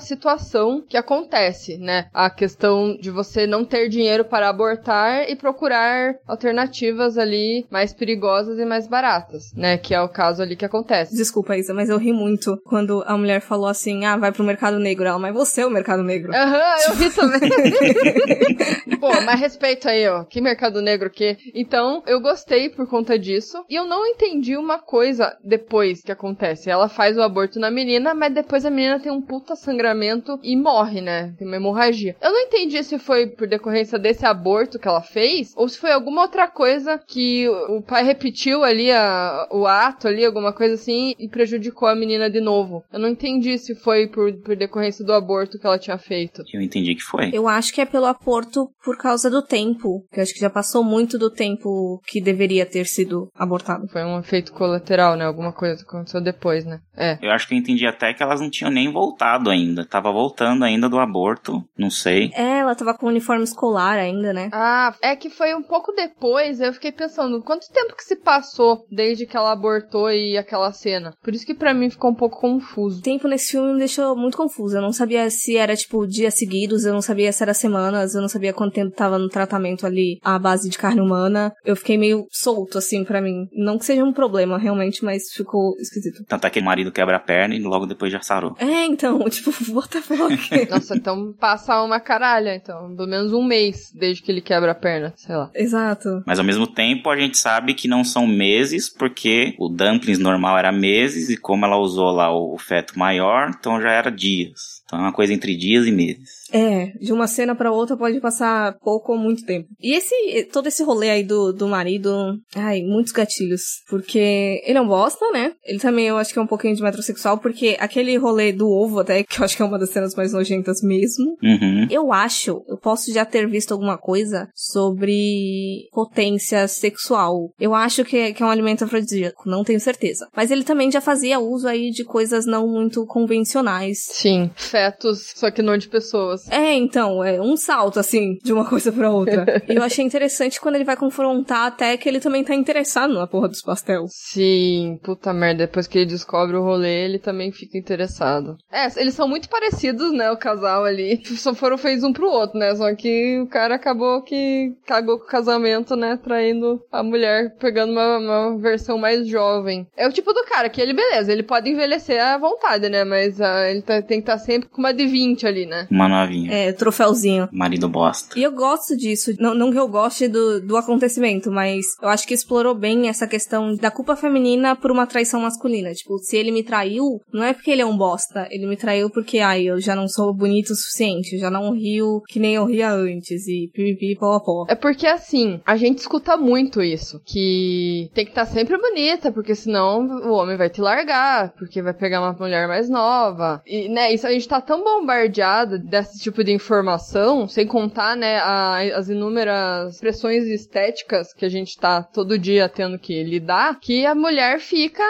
[0.00, 2.08] situação que acontece, né?
[2.12, 8.58] A questão de você não ter dinheiro para abortar e procurar alternativas ali mais perigosas
[8.58, 9.78] e mais baratas, né?
[9.78, 11.16] Que é o caso ali que acontece.
[11.16, 14.78] Desculpa, Isa, mas eu ri muito quando a mulher falou assim: ah, vai pro mercado
[14.78, 15.06] negro.
[15.06, 16.32] Ela, mas você é o mercado negro.
[16.34, 17.50] Aham, uhum, eu ri também.
[19.00, 20.24] Pô, mas respeito aí, ó.
[20.24, 21.36] Que mercado negro que.
[21.54, 23.64] Então, eu gostei por conta disso.
[23.68, 26.70] E eu não entendi uma coisa depois que acontece.
[26.70, 30.56] Ela faz o aborto na menina, mas depois a menina tem um puta sangramento e
[30.56, 31.34] morre, né?
[31.38, 32.16] Tem uma hemorragia.
[32.20, 35.92] Eu não entendi se foi por decorrência desse aborto que ela fez ou se foi
[35.92, 41.14] alguma outra coisa que o pai repetiu ali a, o ato ali, alguma coisa assim,
[41.18, 42.82] e prejudicou a menina de novo.
[42.92, 46.42] Eu não entendi se foi por, por decorrência do aborto que ela tinha feito.
[46.52, 47.30] Eu entendi que foi.
[47.32, 50.04] Eu acho que é pelo aborto por causa do tempo.
[50.12, 53.88] Que eu acho que já passou muito do tempo que deveria ter sido abortado.
[53.88, 55.24] Foi um efeito colateral, né?
[55.24, 56.80] Alguma coisa que aconteceu depois, né?
[56.96, 57.18] É.
[57.20, 59.84] Eu acho que eu entendi até que elas não tinham nem voltado ainda.
[59.84, 62.30] Tava voltando ainda do aborto, não sei.
[62.34, 64.50] É, ela tava com o uniforme escolar ainda, né?
[64.52, 68.84] Ah, é que foi um pouco depois, eu fiquei pensando, quanto tempo que se passou
[68.90, 71.14] desde que ela abortou e aquela cena?
[71.22, 72.98] Por isso que para mim ficou um pouco confuso.
[72.98, 74.76] O tempo nesse filme me deixou muito confuso.
[74.76, 78.20] Eu não sabia se era, tipo, dias seguidos, eu não sabia se era semanas, eu
[78.20, 81.52] não sabia quanto tempo tava no tratamento ali à base de carne humana.
[81.64, 83.46] Eu fiquei meio solto, assim, para mim.
[83.52, 86.24] Não que seja um problema, realmente, mas ficou esquisito.
[86.26, 88.54] Tanto é que o marido quebra a perna e logo depois já sarou.
[88.58, 90.70] É, então, tipo, what the fuck?
[90.70, 92.94] Nossa, então passa uma caralha, então.
[92.94, 95.50] Pelo menos um mês desde que ele quebra a perna, sei lá.
[95.54, 96.22] Exato.
[96.26, 100.58] Mas ao mesmo tempo a gente sabe que não são meses, porque o dumplings normal
[100.58, 104.82] era meses, e como ela usou lá o feto maior, então já era dias.
[104.86, 106.46] Então é uma coisa entre dias e meses.
[106.52, 109.68] É, de uma cena para outra pode passar pouco ou muito tempo.
[109.80, 113.62] E esse, todo esse rolê aí do, do marido, ai, muitos gatilhos.
[113.88, 115.52] Porque ele é um bosta, né?
[115.64, 119.00] Ele também, eu acho que é um pouquinho de metrosexual, porque aquele rolê do ovo
[119.00, 121.36] até, que eu acho que é uma das cenas mais nojentas mesmo.
[121.42, 121.88] Uhum.
[121.90, 127.50] Eu acho, eu posso já ter visto alguma coisa sobre potência sexual.
[127.58, 130.28] Eu acho que é, que é um alimento afrodisíaco, não tenho certeza.
[130.34, 133.98] Mas ele também já fazia uso aí de coisas não muito convencionais.
[134.10, 136.46] Sim, fetos, só que não de pessoas.
[136.50, 139.62] É, então, é um salto, assim, de uma coisa pra outra.
[139.66, 143.26] e eu achei interessante quando ele vai confrontar até que ele também tá interessado na
[143.26, 144.04] porra dos pastel.
[144.10, 145.66] Sim, puta merda.
[145.66, 148.58] Depois que ele descobre o rolê, ele também fica interessado.
[148.70, 151.22] É, eles são muito parecidos, né, o casal ali.
[151.36, 152.74] Só foram feitos um pro outro, né?
[152.74, 157.92] Só que o cara acabou que cagou com o casamento, né, traindo a mulher, pegando
[157.92, 159.86] uma, uma versão mais jovem.
[159.96, 163.04] É o tipo do cara que ele, beleza, ele pode envelhecer à vontade, né?
[163.04, 165.86] Mas ah, ele tá, tem que estar tá sempre com uma de 20 ali, né?
[165.90, 166.52] Uma novinha.
[166.52, 167.48] É, troféuzinho.
[167.52, 168.38] Marido bosta.
[168.38, 169.32] E eu gosto disso.
[169.38, 173.26] Não, não que eu goste do, do acontecimento, mas eu acho que explorou bem essa
[173.26, 175.92] questão da culpa feminina por uma traição masculina.
[175.92, 178.46] Tipo, se ele me traiu, não é porque ele é um bosta.
[178.50, 181.34] Ele me traiu porque, ai, eu já não sou bonito o suficiente.
[181.34, 183.46] Eu já não rio que nem eu ria antes.
[183.46, 184.66] E pipipi, pó, pó.
[184.68, 187.20] É porque, assim, a gente escuta muito isso.
[187.24, 191.52] Que tem que estar tá sempre bonita, porque senão o homem vai te largar.
[191.58, 193.62] Porque vai pegar uma mulher mais nova.
[193.66, 198.38] E, né, isso a gente tá tão bombardeado desse tipo de informação, sem contar, né,
[198.38, 204.04] a, as inúmeras pressões estéticas que a gente tá todo dia tendo que lidar, que
[204.06, 205.02] a mulher fica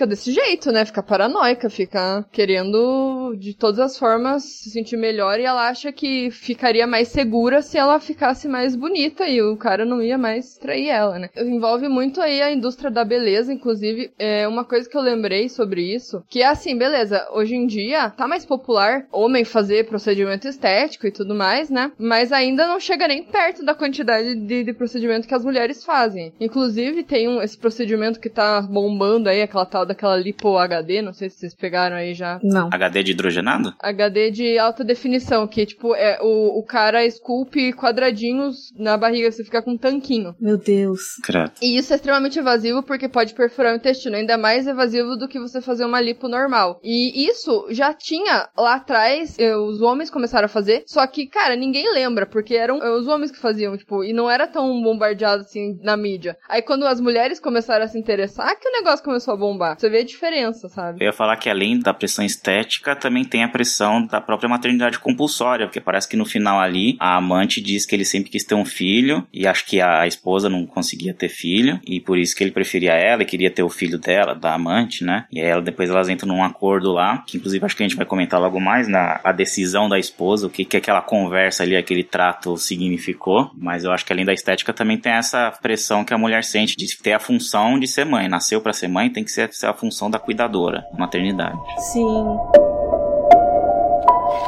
[0.00, 0.84] fica desse jeito, né?
[0.84, 6.30] Fica paranoica, fica querendo de todas as formas se sentir melhor e ela acha que
[6.30, 10.88] ficaria mais segura se ela ficasse mais bonita e o cara não ia mais trair
[10.88, 11.28] ela, né?
[11.36, 15.82] Envolve muito aí a indústria da beleza, inclusive, é uma coisa que eu lembrei sobre
[15.82, 21.06] isso, que é assim, beleza, hoje em dia tá mais popular homem fazer procedimento estético
[21.06, 21.92] e tudo mais, né?
[21.98, 26.32] Mas ainda não chega nem perto da quantidade de, de procedimento que as mulheres fazem.
[26.40, 31.12] Inclusive, tem um, esse procedimento que tá bombando aí, aquela tal daquela lipo HD, não
[31.12, 32.40] sei se vocês pegaram aí já.
[32.42, 32.68] Não.
[32.72, 33.74] HD de hidrogenado?
[33.78, 39.44] HD de alta definição, que tipo, é o, o cara esculpe quadradinhos na barriga, você
[39.44, 40.34] fica com um tanquinho.
[40.40, 41.00] Meu Deus.
[41.22, 41.52] Credo.
[41.60, 45.38] E isso é extremamente evasivo porque pode perfurar o intestino, ainda mais evasivo do que
[45.38, 46.80] você fazer uma lipo normal.
[46.82, 51.56] E isso já tinha lá atrás, eh, os homens começaram a fazer, só que, cara,
[51.56, 55.42] ninguém lembra, porque eram eh, os homens que faziam, tipo, e não era tão bombardeado
[55.42, 56.36] assim na mídia.
[56.48, 59.76] Aí quando as mulheres começaram a se interessar, que o negócio começou a bombar.
[59.80, 61.02] Você vê a diferença, sabe?
[61.02, 64.98] Eu ia falar que além da pressão estética, também tem a pressão da própria maternidade
[64.98, 68.54] compulsória, porque parece que no final ali a amante diz que ele sempre quis ter
[68.54, 72.44] um filho e acho que a esposa não conseguia ter filho e por isso que
[72.44, 75.24] ele preferia ela e queria ter o filho dela, da amante, né?
[75.32, 77.96] E aí ela, depois elas entram num acordo lá, que inclusive acho que a gente
[77.96, 81.74] vai comentar logo mais na a decisão da esposa, o que que aquela conversa ali,
[81.74, 86.12] aquele trato significou, mas eu acho que além da estética também tem essa pressão que
[86.12, 89.24] a mulher sente de ter a função de ser mãe, nasceu para ser mãe, tem
[89.24, 91.57] que ser, ser a função da cuidadora, maternidade.
[91.93, 92.37] Sim.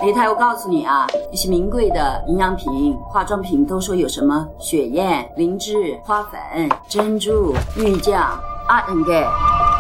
[0.04, 6.40] 雷太，我告诉你啊，一些名贵的营养品、化妆品都说有什么雪燕、灵芝、花粉、
[6.88, 8.22] 珍珠、玉酱、
[8.68, 9.71] 啊，嗯个。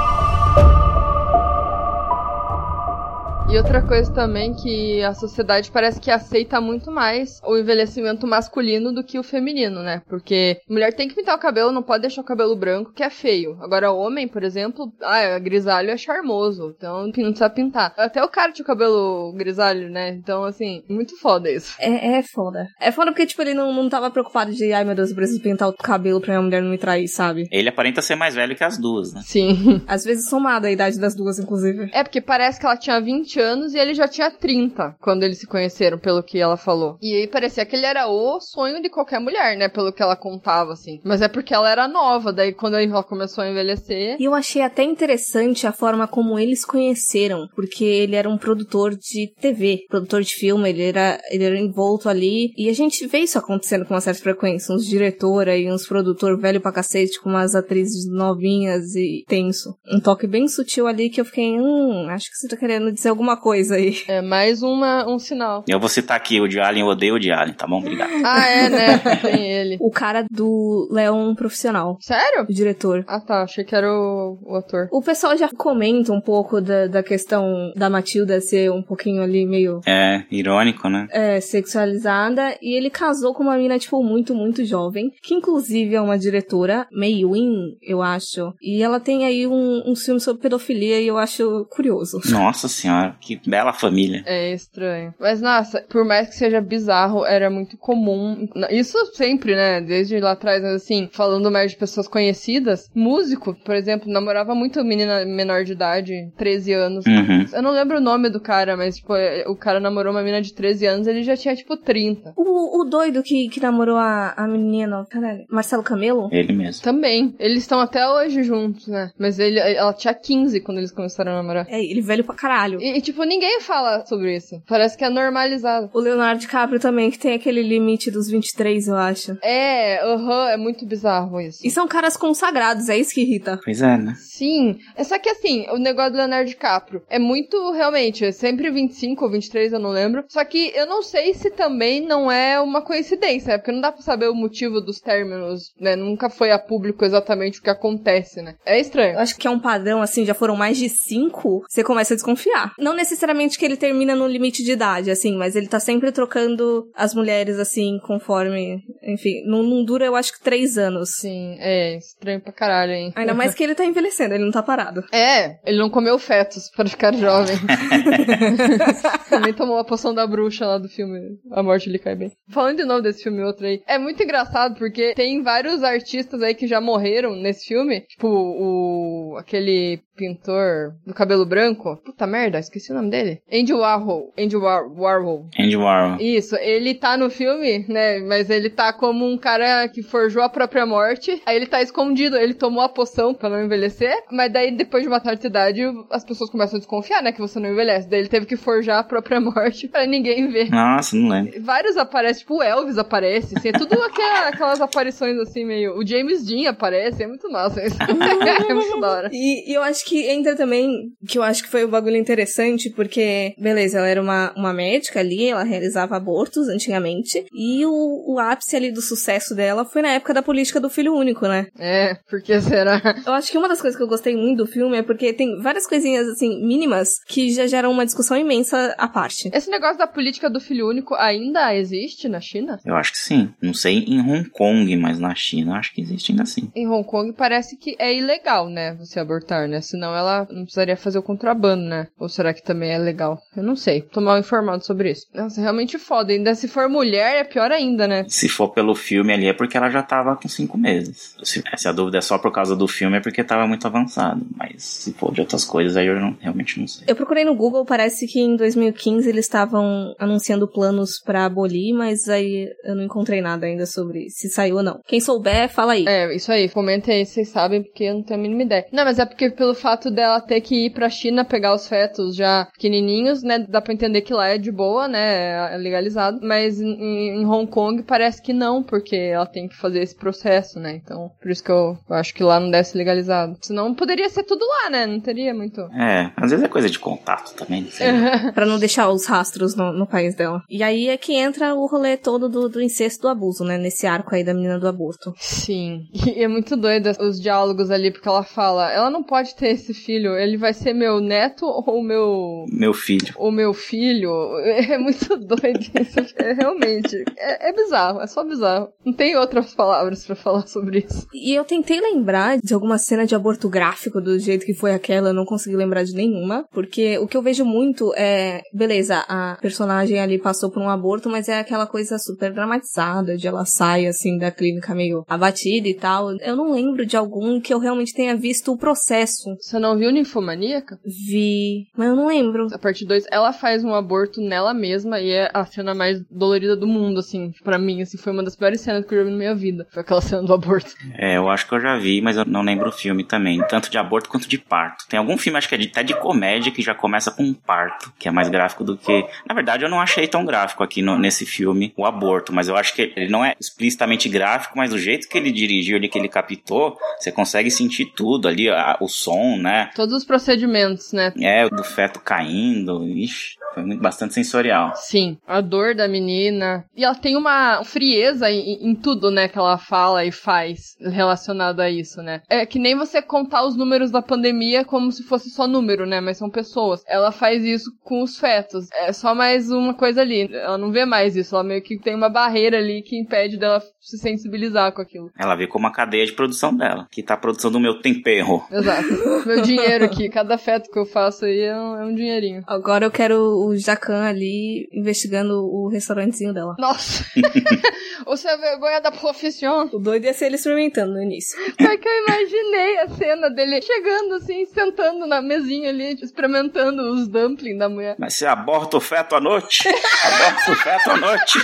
[3.52, 8.94] E outra coisa também que a sociedade parece que aceita muito mais o envelhecimento masculino
[8.94, 10.00] do que o feminino, né?
[10.08, 13.10] Porque mulher tem que pintar o cabelo, não pode deixar o cabelo branco, que é
[13.10, 13.58] feio.
[13.60, 17.92] Agora, homem, por exemplo, ah, grisalho é charmoso, então não precisa pintar.
[17.98, 20.08] Até o cara tinha o cabelo grisalho, né?
[20.08, 21.74] Então, assim, muito foda isso.
[21.78, 22.66] É, é foda.
[22.80, 25.42] É foda porque, tipo, ele não, não tava preocupado de, ai meu Deus, eu preciso
[25.42, 27.46] pintar o cabelo pra minha mulher não me trair, sabe?
[27.52, 29.20] Ele aparenta ser mais velho que as duas, né?
[29.26, 29.82] Sim.
[29.86, 31.90] Às vezes somada a idade das duas, inclusive.
[31.92, 35.38] É, porque parece que ela tinha 20 anos e ele já tinha 30 quando eles
[35.38, 36.96] se conheceram, pelo que ela falou.
[37.00, 39.68] E aí parecia que ele era o sonho de qualquer mulher, né?
[39.68, 41.00] Pelo que ela contava, assim.
[41.04, 44.16] Mas é porque ela era nova, daí quando ela começou a envelhecer.
[44.18, 48.94] E eu achei até interessante a forma como eles conheceram, porque ele era um produtor
[48.96, 52.52] de TV, produtor de filme, ele era, ele era envolto ali.
[52.56, 56.38] E a gente vê isso acontecendo com uma certa frequência, uns diretor aí, uns produtor
[56.38, 59.74] velho pra cacete, com umas atrizes novinhas e tenso.
[59.90, 63.08] Um toque bem sutil ali que eu fiquei, hum, acho que você tá querendo dizer
[63.08, 63.96] alguma coisa aí.
[64.08, 65.64] É mais uma, um sinal.
[65.68, 67.78] Eu vou citar aqui o de Alien, eu odeio o de Alien, tá bom?
[67.78, 68.10] Obrigado.
[68.24, 68.98] Ah, é, né?
[69.22, 69.76] Tem ele.
[69.80, 72.46] O cara do Leon Profissional, Sério?
[72.48, 73.04] o diretor.
[73.06, 73.42] Ah, tá.
[73.42, 74.88] Achei que era o, o ator.
[74.92, 79.46] O pessoal já comenta um pouco da, da questão da Matilda ser um pouquinho ali
[79.46, 81.06] meio É, irônico, né?
[81.10, 86.00] é, sexualizada e ele casou com uma mina, tipo, muito, muito jovem, que inclusive é
[86.00, 91.00] uma diretora, May Win, eu acho, e ela tem aí um, um filme sobre pedofilia
[91.00, 92.20] e eu acho curioso.
[92.30, 94.22] Nossa senhora, que bela família.
[94.26, 95.14] É estranho.
[95.18, 98.48] Mas, nossa, por mais que seja bizarro, era muito comum.
[98.70, 99.80] Isso sempre, né?
[99.80, 104.84] Desde lá atrás, mas assim, falando mais de pessoas conhecidas, músico, por exemplo, namorava muito
[104.84, 107.06] menina menor de idade, 13 anos.
[107.06, 107.46] Uhum.
[107.52, 109.12] Eu não lembro o nome do cara, mas, tipo,
[109.46, 112.32] o cara namorou uma menina de 13 anos, ele já tinha, tipo, 30.
[112.36, 116.28] O, o doido que, que namorou a, a menina, caralho, Marcelo Camelo?
[116.32, 116.82] Ele mesmo.
[116.82, 117.34] Também.
[117.38, 119.10] Eles estão até hoje juntos, né?
[119.18, 121.66] Mas ele, ela tinha 15 quando eles começaram a namorar.
[121.68, 122.80] É, ele velho pra caralho.
[122.80, 124.62] E, e, tipo, ninguém fala sobre isso.
[124.66, 125.90] Parece que é normalizado.
[125.92, 129.36] O Leonardo DiCaprio também, que tem aquele limite dos 23, eu acho.
[129.42, 131.58] É, aham, é muito bizarro isso.
[131.64, 133.60] E são caras consagrados, é isso que irrita.
[133.64, 134.14] Pois é, né?
[134.42, 134.76] Sim.
[134.96, 139.24] É só que assim, o negócio do Leonardo DiCaprio é muito, realmente, é sempre 25
[139.24, 140.24] ou 23, eu não lembro.
[140.28, 143.58] Só que eu não sei se também não é uma coincidência, né?
[143.58, 145.94] Porque não dá pra saber o motivo dos términos, né?
[145.94, 148.56] Nunca foi a público exatamente o que acontece, né?
[148.66, 149.14] É estranho.
[149.14, 152.16] Eu acho que é um padrão, assim, já foram mais de cinco, você começa a
[152.16, 152.72] desconfiar.
[152.80, 156.90] Não necessariamente que ele termina no limite de idade, assim, mas ele tá sempre trocando
[156.96, 158.82] as mulheres, assim, conforme.
[159.04, 161.10] Enfim, não, não dura, eu acho que três anos.
[161.20, 163.12] Sim, é estranho pra caralho, hein?
[163.14, 165.04] Ainda mais que ele tá envelhecendo, ele não tá parado.
[165.12, 167.56] É, ele não comeu fetos para ficar jovem.
[169.28, 171.18] Também tomou a poção da bruxa lá do filme
[171.50, 172.32] A Morte lhe cai bem.
[172.50, 176.54] Falando de novo desse filme outro aí, é muito engraçado porque tem vários artistas aí
[176.54, 178.02] que já morreram nesse filme.
[178.02, 179.36] Tipo, o.
[179.38, 181.96] aquele pintor do cabelo branco.
[182.04, 183.40] Puta merda, esqueci o nome dele.
[183.52, 184.32] Andy Warhol.
[184.38, 185.46] Andy War Warhol.
[185.58, 186.20] Andy Warhol.
[186.20, 188.20] Isso, ele tá no filme, né?
[188.20, 191.40] Mas ele tá como um cara que forjou a própria morte.
[191.46, 194.14] Aí ele tá escondido, ele tomou a poção pra não envelhecer.
[194.30, 197.32] Mas daí, depois de uma certa idade, as pessoas começam a desconfiar, né?
[197.32, 198.08] Que você não envelhece.
[198.08, 200.70] Daí ele teve que forjar a própria morte pra ninguém ver.
[200.70, 201.60] Nossa, não lembro.
[201.62, 205.96] Vários aparecem, tipo o Elvis aparece, assim, é tudo aquela- aquelas aparições assim, meio.
[205.98, 207.96] O James Dean aparece, é muito massa isso.
[208.68, 209.30] é muito da hora.
[209.32, 212.90] E, e eu acho que entra também, que eu acho que foi um bagulho interessante,
[212.90, 218.38] porque, beleza, ela era uma, uma médica ali, ela realizava abortos antigamente, e o, o
[218.38, 221.66] ápice ali do sucesso dela foi na época da política do filho único, né?
[221.78, 223.00] É, porque será?
[223.26, 225.60] Eu acho que uma das coisas que eu gostei muito do filme é porque tem
[225.60, 229.50] várias coisinhas, assim, mínimas, que já geram uma discussão imensa à parte.
[229.52, 232.78] Esse negócio da política do filho único ainda existe na China?
[232.84, 233.50] Eu acho que sim.
[233.60, 236.70] Não sei em Hong Kong, mas na China acho que existe ainda assim.
[236.74, 238.94] Em Hong Kong parece que é ilegal, né?
[238.94, 239.80] Você abortar, né?
[239.92, 242.06] Senão ela não precisaria fazer o contrabando, né?
[242.18, 243.38] Ou será que também é legal?
[243.54, 244.00] Eu não sei.
[244.00, 245.26] Tô mal informado sobre isso.
[245.34, 246.32] Nossa, é realmente foda.
[246.32, 248.24] Ainda se for mulher, é pior ainda, né?
[248.26, 251.36] Se for pelo filme ali, é porque ela já tava com cinco meses.
[251.42, 254.46] Se, se a dúvida é só por causa do filme, é porque tava muito avançado.
[254.56, 257.04] Mas se for de outras coisas, aí eu não, realmente não sei.
[257.06, 262.30] Eu procurei no Google, parece que em 2015 eles estavam anunciando planos para abolir, mas
[262.30, 265.00] aí eu não encontrei nada ainda sobre se saiu ou não.
[265.06, 266.06] Quem souber, fala aí.
[266.08, 266.66] É, isso aí.
[266.70, 268.86] Comenta aí vocês sabem, porque eu não tenho a mínima ideia.
[268.90, 272.36] Não, mas é porque pelo fato dela ter que ir pra China pegar os fetos
[272.36, 273.58] já pequenininhos, né?
[273.58, 275.74] Dá pra entender que lá é de boa, né?
[275.74, 276.38] É legalizado.
[276.42, 280.78] Mas em, em Hong Kong parece que não, porque ela tem que fazer esse processo,
[280.78, 280.94] né?
[280.94, 283.58] Então, por isso que eu, eu acho que lá não deve ser legalizado.
[283.60, 285.06] Senão poderia ser tudo lá, né?
[285.06, 285.80] Não teria muito.
[285.92, 287.88] É, às vezes é coisa de contato também.
[288.54, 290.62] para não deixar os rastros no, no, país dela.
[290.68, 293.78] E aí é que entra o rolê todo do, do incesto do abuso, né?
[293.78, 295.32] Nesse arco aí da menina do aborto.
[295.38, 296.06] Sim.
[296.32, 299.94] E é muito doido os diálogos ali, porque ela fala: ela não pode ter esse
[299.94, 302.64] filho, ele vai ser meu neto ou meu.
[302.70, 303.34] Meu filho.
[303.36, 304.32] O meu filho.
[304.92, 306.34] É muito doido isso.
[306.36, 307.24] É, realmente.
[307.38, 308.88] É, é bizarro, é só bizarro.
[309.04, 311.26] Não tem outras palavras para falar sobre isso.
[311.32, 315.30] E eu tentei lembrar de alguma cena de aborto gráfico do jeito que foi aquela,
[315.30, 319.56] eu não consegui lembrar de nenhuma, porque o que eu vejo muito é, beleza, a
[319.60, 324.06] personagem ali passou por um aborto, mas é aquela coisa super dramatizada, de ela sai
[324.06, 326.32] assim da clínica meio abatida e tal.
[326.38, 329.56] Eu não lembro de algum que eu realmente tenha visto o processo.
[329.62, 330.98] Você não viu Ninfomaníaca?
[331.04, 332.66] Vi, mas eu não lembro.
[332.72, 336.74] A parte 2, ela faz um aborto nela mesma e é a cena mais dolorida
[336.74, 339.30] do mundo, assim, para mim, assim, foi uma das piores cenas que eu já vi
[339.30, 339.86] na minha vida.
[339.92, 340.92] Foi aquela cena do aborto.
[341.16, 343.62] É, eu acho que eu já vi, mas eu não lembro o filme também.
[343.68, 345.06] Tanto de aborto quanto de parto.
[345.08, 347.54] Tem algum filme, acho que é de, até de comédia, que já começa com um
[347.54, 349.24] parto, que é mais gráfico do que.
[349.48, 352.76] Na verdade, eu não achei tão gráfico aqui no, nesse filme o aborto, mas eu
[352.76, 356.18] acho que ele não é explicitamente gráfico, mas do jeito que ele dirigiu ali, que
[356.18, 359.90] ele captou, você consegue sentir tudo ali, a, o som, né?
[359.94, 361.32] Todos os procedimentos, né?
[361.40, 363.62] É, do feto caindo, ixi.
[363.74, 364.92] Foi muito, bastante sensorial.
[364.96, 366.84] Sim, a dor da menina.
[366.94, 371.80] E ela tem uma frieza em, em, tudo, né, que ela fala e faz relacionado
[371.80, 372.42] a isso, né?
[372.50, 376.20] É que nem você contar os números da pandemia como se fosse só número, né?
[376.20, 377.02] Mas são pessoas.
[377.08, 378.88] Ela faz isso com os fetos.
[378.92, 380.52] É só mais uma coisa ali.
[380.52, 381.54] Ela não vê mais isso.
[381.54, 385.30] Ela meio que tem uma barreira ali que impede dela se sensibilizar com aquilo.
[385.38, 388.62] Ela vê como a cadeia de produção dela, que tá a produção do meu tempero.
[388.70, 389.08] Exato.
[389.46, 390.28] meu dinheiro aqui.
[390.28, 392.62] Cada feto que eu faço aí é um, é um dinheirinho.
[392.66, 396.74] Agora eu quero o Jacan ali investigando o restaurantezinho dela.
[396.78, 397.24] Nossa!
[398.26, 399.88] Você é vergonha da profissão.
[399.92, 401.58] O doido ia ser ele experimentando no início.
[401.78, 407.28] É que eu imaginei a cena dele chegando assim, sentando na mesinha ali, experimentando os
[407.28, 408.16] dumplings da mulher.
[408.18, 409.88] Mas você aborta o feto à noite?
[409.88, 411.58] aborta o feto à noite.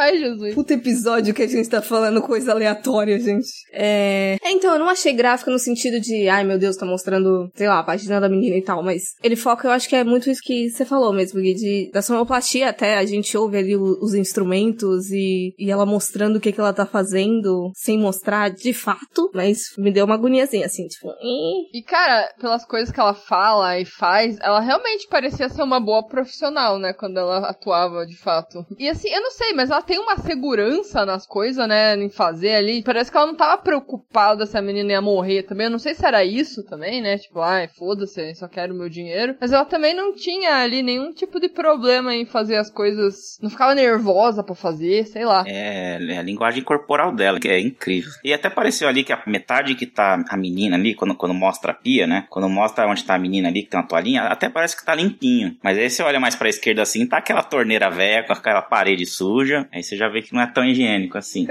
[0.00, 0.54] Ai, Jesus.
[0.54, 3.50] Puta episódio que a gente tá falando coisa aleatória, gente.
[3.70, 4.38] É...
[4.42, 4.50] é...
[4.50, 7.80] Então, eu não achei gráfico no sentido de, ai meu Deus, tá mostrando, sei lá,
[7.80, 10.40] a página da menina e tal, mas ele foca, eu acho que é muito isso
[10.42, 15.10] que você falou mesmo, Gui, de, da sonoplastia até, a gente ouve ali os instrumentos
[15.10, 19.58] e, e ela mostrando o que, que ela tá fazendo, sem mostrar de fato, mas
[19.76, 21.10] me deu uma agoniazinha, assim, tipo...
[21.10, 21.78] Eh.
[21.78, 26.06] E, cara, pelas coisas que ela fala e faz, ela realmente parecia ser uma boa
[26.06, 28.64] profissional, né, quando ela atuava, de fato.
[28.78, 31.96] E assim, eu não sei, mas ela tem uma segurança nas coisas, né?
[31.96, 32.80] Em fazer ali.
[32.80, 35.64] Parece que ela não tava preocupada se a menina ia morrer também.
[35.64, 37.18] Eu não sei se era isso também, né?
[37.18, 39.34] Tipo, ai, foda-se, só quero meu dinheiro.
[39.40, 43.36] Mas ela também não tinha ali nenhum tipo de problema em fazer as coisas.
[43.42, 45.42] Não ficava nervosa para fazer, sei lá.
[45.44, 48.12] É, é, a linguagem corporal dela, que é incrível.
[48.22, 51.72] E até pareceu ali que a metade que tá a menina ali, quando, quando mostra
[51.72, 52.26] a pia, né?
[52.30, 54.94] Quando mostra onde tá a menina ali, que tem uma toalhinha, até parece que tá
[54.94, 55.56] limpinho.
[55.64, 59.04] Mas aí você olha mais pra esquerda assim, tá aquela torneira velha com aquela parede
[59.04, 59.68] suja.
[59.80, 61.46] Aí você já vê que não é tão higiênico assim.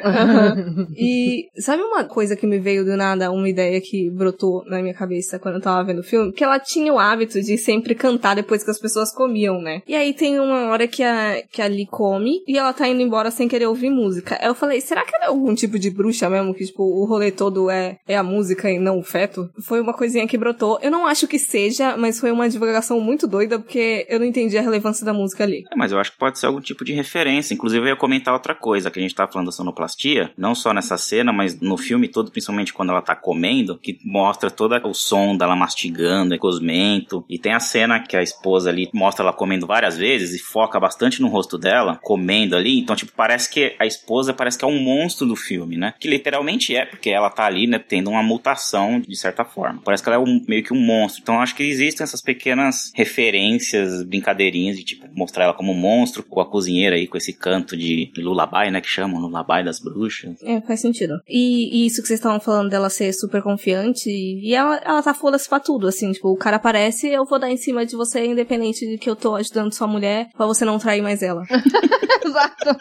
[0.96, 4.94] e sabe uma coisa que me veio do nada, uma ideia que brotou na minha
[4.94, 6.32] cabeça quando eu tava vendo o filme?
[6.32, 9.82] Que ela tinha o hábito de sempre cantar depois que as pessoas comiam, né?
[9.88, 13.02] E aí tem uma hora que a, que a Lee come e ela tá indo
[13.02, 14.40] embora sem querer ouvir música.
[14.44, 16.54] Eu falei, será que ela é algum tipo de bruxa mesmo?
[16.54, 19.50] Que, tipo, o rolê todo é, é a música e não o feto?
[19.62, 20.78] Foi uma coisinha que brotou.
[20.84, 24.56] Eu não acho que seja, mas foi uma divulgação muito doida porque eu não entendi
[24.58, 25.64] a relevância da música ali.
[25.72, 27.54] É, mas eu acho que pode ser algum tipo de referência.
[27.54, 30.74] Inclusive, eu ia comentar outra coisa, que a gente tá falando da sonoplastia, não só
[30.74, 34.94] nessa cena, mas no filme todo, principalmente quando ela tá comendo, que mostra todo o
[34.96, 39.68] som dela mastigando, cosmento, e tem a cena que a esposa ali mostra ela comendo
[39.68, 43.86] várias vezes e foca bastante no rosto dela, comendo ali, então tipo, parece que a
[43.86, 45.94] esposa parece que é um monstro do filme, né?
[46.00, 49.82] Que literalmente é, porque ela tá ali, né, tendo uma mutação de certa forma.
[49.86, 51.22] Parece que ela é um, meio que um monstro.
[51.22, 56.24] Então acho que existem essas pequenas referências, brincadeirinhas de tipo mostrar ela como um monstro,
[56.24, 58.82] com a cozinheira aí com esse canto de de Lullaby, né?
[58.82, 60.42] Que chamam Lullaby das bruxas.
[60.44, 61.20] É, faz sentido.
[61.28, 65.14] E, e isso que vocês estavam falando dela ser super confiante, e ela, ela tá
[65.14, 68.26] foda-se pra tudo, assim, tipo, o cara aparece, eu vou dar em cima de você,
[68.26, 71.44] independente de que eu tô ajudando sua mulher, pra você não trair mais ela.
[72.26, 72.78] Exato.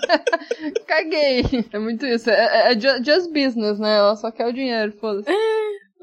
[0.87, 1.45] Caguei.
[1.73, 2.29] É muito isso.
[2.31, 3.97] É, é, é just business, né?
[3.97, 5.31] Ela só quer o dinheiro, foda-se.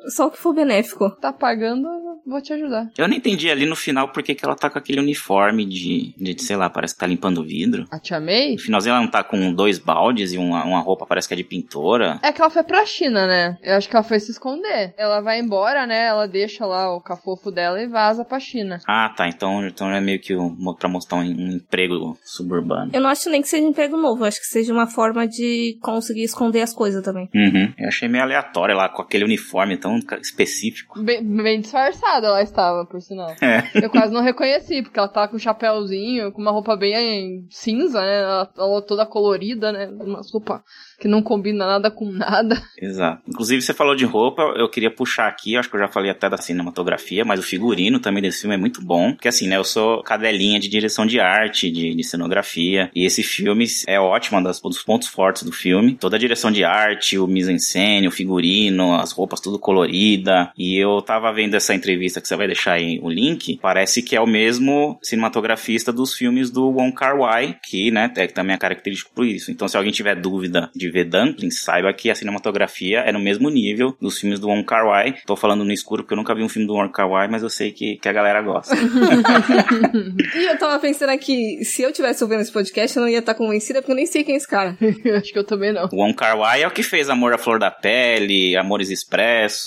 [0.08, 1.10] Só o que for benéfico.
[1.20, 1.88] Tá pagando,
[2.26, 2.90] vou te ajudar.
[2.98, 6.42] Eu não entendi ali no final porque que ela tá com aquele uniforme de, de,
[6.42, 7.86] sei lá, parece que tá limpando vidro.
[7.92, 8.54] A Tia May?
[8.54, 11.38] No finalzinho ela não tá com dois baldes e uma, uma roupa parece que é
[11.38, 12.20] de pintora.
[12.22, 13.58] É que ela foi pra China, né?
[13.62, 14.94] Eu acho que ela foi se esconder.
[14.98, 16.06] Ela vai embora, né?
[16.06, 18.80] Ela deixa lá o cafofo dela e vaza pra China.
[18.88, 19.28] Ah, tá.
[19.28, 22.92] Então, então é meio que um, pra mostrar um, um emprego suburbano.
[22.94, 25.28] Eu não acho nem que seja um emprego novo, eu acho que seja uma forma
[25.28, 27.30] de conseguir esconder as coisas também.
[27.34, 27.74] Uhum.
[27.78, 31.02] Eu achei meio aleatório lá, com aquele uniforme tão específico.
[31.02, 33.30] Bem, bem disfarçada ela estava, por sinal.
[33.42, 33.64] É.
[33.76, 38.02] Eu quase não reconheci, porque ela tava com um chapéuzinho, com uma roupa bem cinza,
[38.02, 38.22] né?
[38.22, 39.88] Ela, ela toda colorida, né?
[39.88, 40.64] Uma roupa
[41.00, 42.62] que não combina nada com nada.
[42.82, 43.22] Exato.
[43.28, 46.30] Inclusive, você falou de roupa, eu queria puxar aqui, acho que eu já falei até
[46.30, 49.14] da cinematografia, mas o figurino também desse filme é muito bom.
[49.14, 53.24] Porque assim, né, eu sou cadelinha de direção de arte, de, de cenografia, e esse
[53.24, 55.96] filme é ótimo, um dos pontos fortes do filme.
[55.96, 60.52] Toda a direção de arte, o mise-en-scène, o figurino, as roupas tudo colorida.
[60.58, 64.16] E eu tava vendo essa entrevista que você vai deixar aí o link, parece que
[64.16, 69.12] é o mesmo cinematografista dos filmes do Wong Kar-wai, que, né, é também é característico
[69.14, 69.52] por isso.
[69.52, 73.50] Então, se alguém tiver dúvida de ver Dumplings, saiba que a cinematografia é no mesmo
[73.50, 75.16] nível dos filmes do Wong Kar-wai.
[75.26, 77.50] Tô falando no escuro porque eu nunca vi um filme do Wong Kar-wai, mas eu
[77.50, 78.76] sei que, que a galera gosta.
[80.36, 83.34] e eu tava pensando aqui, se eu tivesse ouvindo esse podcast, eu não ia estar
[83.34, 84.78] convencida, porque eu nem sei quem é esse cara.
[85.18, 85.90] Acho que eu também não.
[85.92, 89.65] O Wong Kar-wai é o que fez Amor à Flor da Pele, Amores Expressos.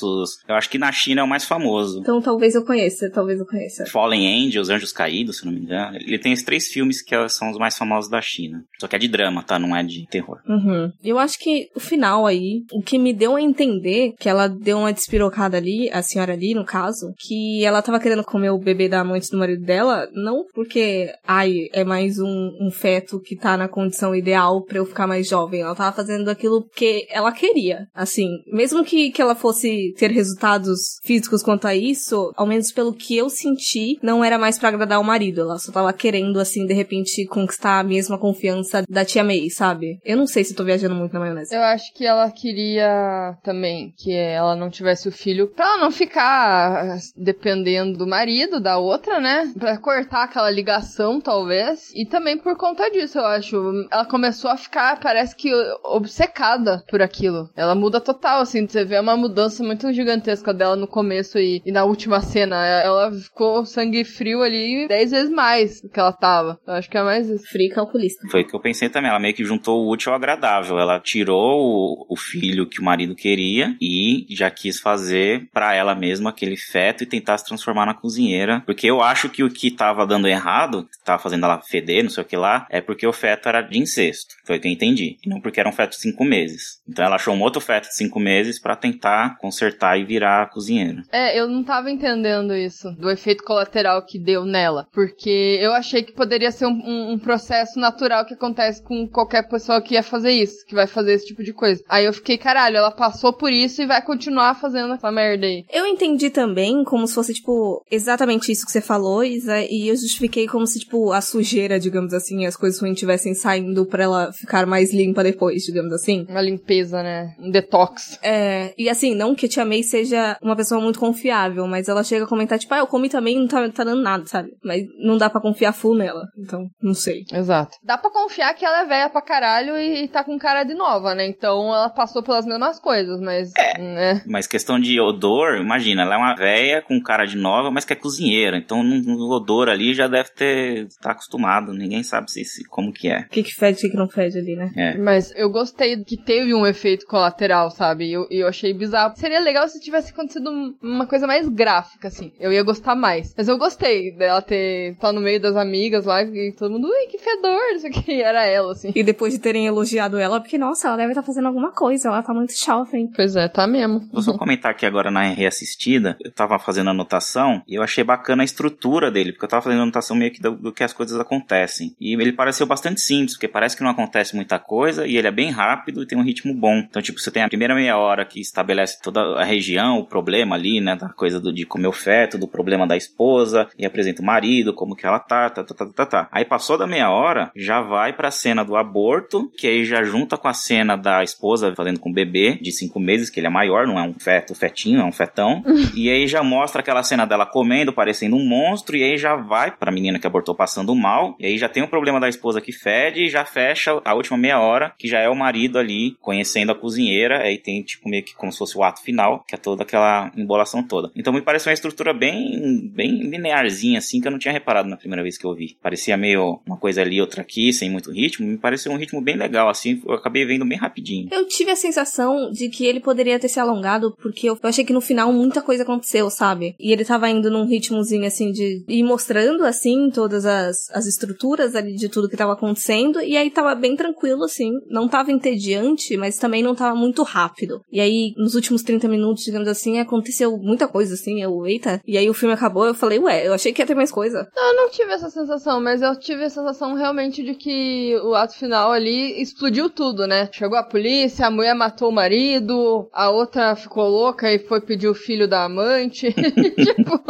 [0.49, 2.01] Eu acho que na China é o mais famoso.
[2.01, 3.87] Então talvez eu conheça, talvez eu conheça.
[3.87, 5.97] Fallen Angels, Anjos Caídos, se não me engano.
[5.97, 8.63] Ele tem esses três filmes que são os mais famosos da China.
[8.81, 9.59] Só que é de drama, tá?
[9.59, 10.39] Não é de terror.
[10.47, 10.91] Uhum.
[11.03, 14.79] Eu acho que o final aí, o que me deu a entender que ela deu
[14.79, 18.89] uma despirocada ali, a senhora ali, no caso, que ela tava querendo comer o bebê
[18.89, 23.57] da amante do marido dela, não porque, ai, é mais um, um feto que tá
[23.57, 25.61] na condição ideal pra eu ficar mais jovem.
[25.61, 27.87] Ela tava fazendo aquilo porque ela queria.
[27.95, 32.93] Assim, mesmo que, que ela fosse ter resultados físicos quanto a isso, ao menos pelo
[32.93, 35.43] que eu senti, não era mais para agradar o marido.
[35.43, 39.99] Ela só tava querendo, assim, de repente, conquistar a mesma confiança da tia May, sabe?
[40.05, 41.55] Eu não sei se tô viajando muito na maionese.
[41.55, 45.91] Eu acho que ela queria também que ela não tivesse o filho pra ela não
[45.91, 49.53] ficar dependendo do marido, da outra, né?
[49.59, 51.91] Pra cortar aquela ligação, talvez.
[51.95, 53.87] E também por conta disso, eu acho.
[53.91, 55.53] Ela começou a ficar, parece que,
[55.85, 57.49] obcecada por aquilo.
[57.57, 58.67] Ela muda total, assim.
[58.67, 62.57] Você vê uma mudança muito gigantesca dela no começo e, e na última cena.
[62.67, 66.59] Ela ficou sangue frio ali dez vezes mais do que ela tava.
[66.67, 67.47] Eu acho que é mais isso.
[67.49, 68.27] Frio calculista.
[68.31, 69.11] Foi o que eu pensei também.
[69.11, 70.79] Ela meio que juntou o útil ao agradável.
[70.79, 75.95] Ela tirou o, o filho que o marido queria e já quis fazer para ela
[75.95, 78.63] mesma aquele feto e tentar se transformar na cozinheira.
[78.67, 82.11] Porque eu acho que o que tava dando errado, que tava fazendo ela feder, não
[82.11, 84.35] sei o que lá, é porque o feto era de incesto.
[84.45, 85.17] Foi o que eu entendi.
[85.25, 86.81] E não porque era um feto de cinco meses.
[86.89, 89.68] Então ela achou um outro feto de cinco meses para tentar consertar
[89.99, 91.03] e virar a cozinheira.
[91.13, 94.87] É, eu não tava entendendo isso, do efeito colateral que deu nela.
[94.93, 99.49] Porque eu achei que poderia ser um, um, um processo natural que acontece com qualquer
[99.49, 101.83] pessoa que ia fazer isso, que vai fazer esse tipo de coisa.
[101.89, 105.65] Aí eu fiquei, caralho, ela passou por isso e vai continuar fazendo essa merda aí.
[105.73, 109.97] Eu entendi também como se fosse, tipo, exatamente isso que você falou, Isa, e eu
[109.97, 114.33] justifiquei como se, tipo, a sujeira, digamos assim, as coisas ruins estivessem saindo pra ela
[114.33, 116.27] ficar mais limpa depois, digamos assim.
[116.29, 117.35] Uma limpeza, né?
[117.39, 118.19] Um detox.
[118.23, 122.05] É, e assim, não que a Tia May seja uma pessoa muito confiável, mas ela
[122.05, 124.51] chega a comentar, tipo, ah, eu comi também e não tá, tá dando nada, sabe?
[124.63, 127.25] Mas não dá pra confiar full nela, então, não sei.
[127.33, 127.77] Exato.
[127.83, 131.15] Dá pra confiar que ela é velha pra caralho e tá com cara de nova,
[131.15, 131.27] né?
[131.27, 133.53] Então ela passou pelas mesmas coisas, mas.
[133.57, 133.79] É.
[133.79, 134.23] Né?
[134.27, 137.93] Mas questão de odor, imagina, ela é uma velha com cara de nova, mas que
[137.93, 138.57] é cozinheira.
[138.57, 140.89] Então no odor ali já deve ter.
[141.01, 141.73] tá acostumado.
[141.73, 143.21] Ninguém sabe se, se como que é.
[143.21, 144.71] O que, que fede e o que não fede ali, né?
[144.77, 144.97] É.
[144.97, 148.07] Mas eu gostei que teve um efeito colateral, sabe?
[148.07, 149.17] E eu, eu achei bizarro.
[149.17, 150.51] Seria legal se tivesse acontecido
[150.83, 152.33] uma coisa mais gráfica, assim.
[152.39, 153.35] Eu ia gostar mais.
[153.37, 154.97] Mas eu gostei dela ter.
[154.97, 158.23] tá no meio das amigas lá e todo mundo, ui, que fedor, isso aqui.
[158.23, 158.93] Era ela, assim.
[158.95, 162.23] E depois de terem elogiado ela, porque, nossa, ela deve estar fazendo alguma coisa, ela
[162.23, 163.11] tá muito jovem.
[163.15, 164.01] Pois é, tá mesmo.
[164.13, 166.17] Vou só comentar aqui agora na reassistida.
[166.21, 169.83] Eu tava fazendo anotação e eu achei bacana a estrutura dele, porque eu tava fazendo
[169.83, 171.95] anotação meio que do, do que as coisas acontecem.
[172.01, 175.33] E ele pareceu bastante simples, porque parece que não acontece muita coisa e ele é
[175.33, 176.79] bem rápido e tem um ritmo bom.
[176.79, 180.57] Então, tipo, você tem a primeira meia hora que estabelece toda a região, o problema
[180.57, 184.23] ali, né, da coisa do, de comer o feto, do problema da esposa, e apresenta
[184.23, 186.29] o marido, como que ela tá, tá, tá, tá, tá, tá.
[186.33, 190.37] Aí passou da meia hora, já vai pra cena do aborto, que aí já junta
[190.37, 193.51] com a cena da esposa fazendo com o bebê de cinco meses, que ele é
[193.51, 195.63] maior, não é um feto, fetinho, é um fetão.
[195.95, 199.71] e aí já mostra aquela cena dela comendo, parecendo um monstro, e aí já vai
[199.71, 202.73] pra menina que abortou passando mal, e aí já tem o problema da esposa que
[202.73, 206.73] fede, e já fecha a última meia hora, que já é o marido ali conhecendo
[206.73, 209.59] a cozinheira, aí tem tipo meio que como se fosse o ato final, que é
[209.59, 211.11] toda aquela embolação toda.
[211.17, 214.97] Então me parece uma estrutura bem, bem linearzinha, assim, que eu não tinha reparado na
[214.97, 215.77] primeira vez que eu vi.
[215.83, 218.47] Parecia meio uma coisa ali, outra aqui, sem muito ritmo.
[218.47, 221.29] Me pareceu um ritmo bem legal, assim, eu acabei vendo bem rapidinho.
[221.31, 224.93] Eu tive a sensação de que ele poderia ter se alongado, porque eu achei que
[224.93, 226.75] no final muita coisa aconteceu, sabe?
[226.79, 231.75] E ele tava indo num ritmozinho, assim, de ir mostrando, assim, todas as, as estruturas
[231.75, 234.73] ali de tudo que tava acontecendo, e aí tava bem tranquilo, assim.
[234.89, 237.81] Não tava entediante, mas também não tava muito rápido.
[237.91, 242.01] E aí, nos últimos 30 minutos, digamos assim, aconteceu muita coisa, assim, eu, eita.
[242.07, 244.49] E aí o filme acabou, eu falei, ué, eu achei que ia ter mais coisa.
[244.57, 248.59] Eu não tive essa sensação, mas eu tive a sensação realmente de que o ato
[248.59, 250.49] final ali explodiu tudo, né?
[250.53, 255.09] Chegou a polícia, a mulher matou o marido, a outra ficou louca e foi pedir
[255.09, 256.33] o filho da amante.
[256.33, 257.21] tipo,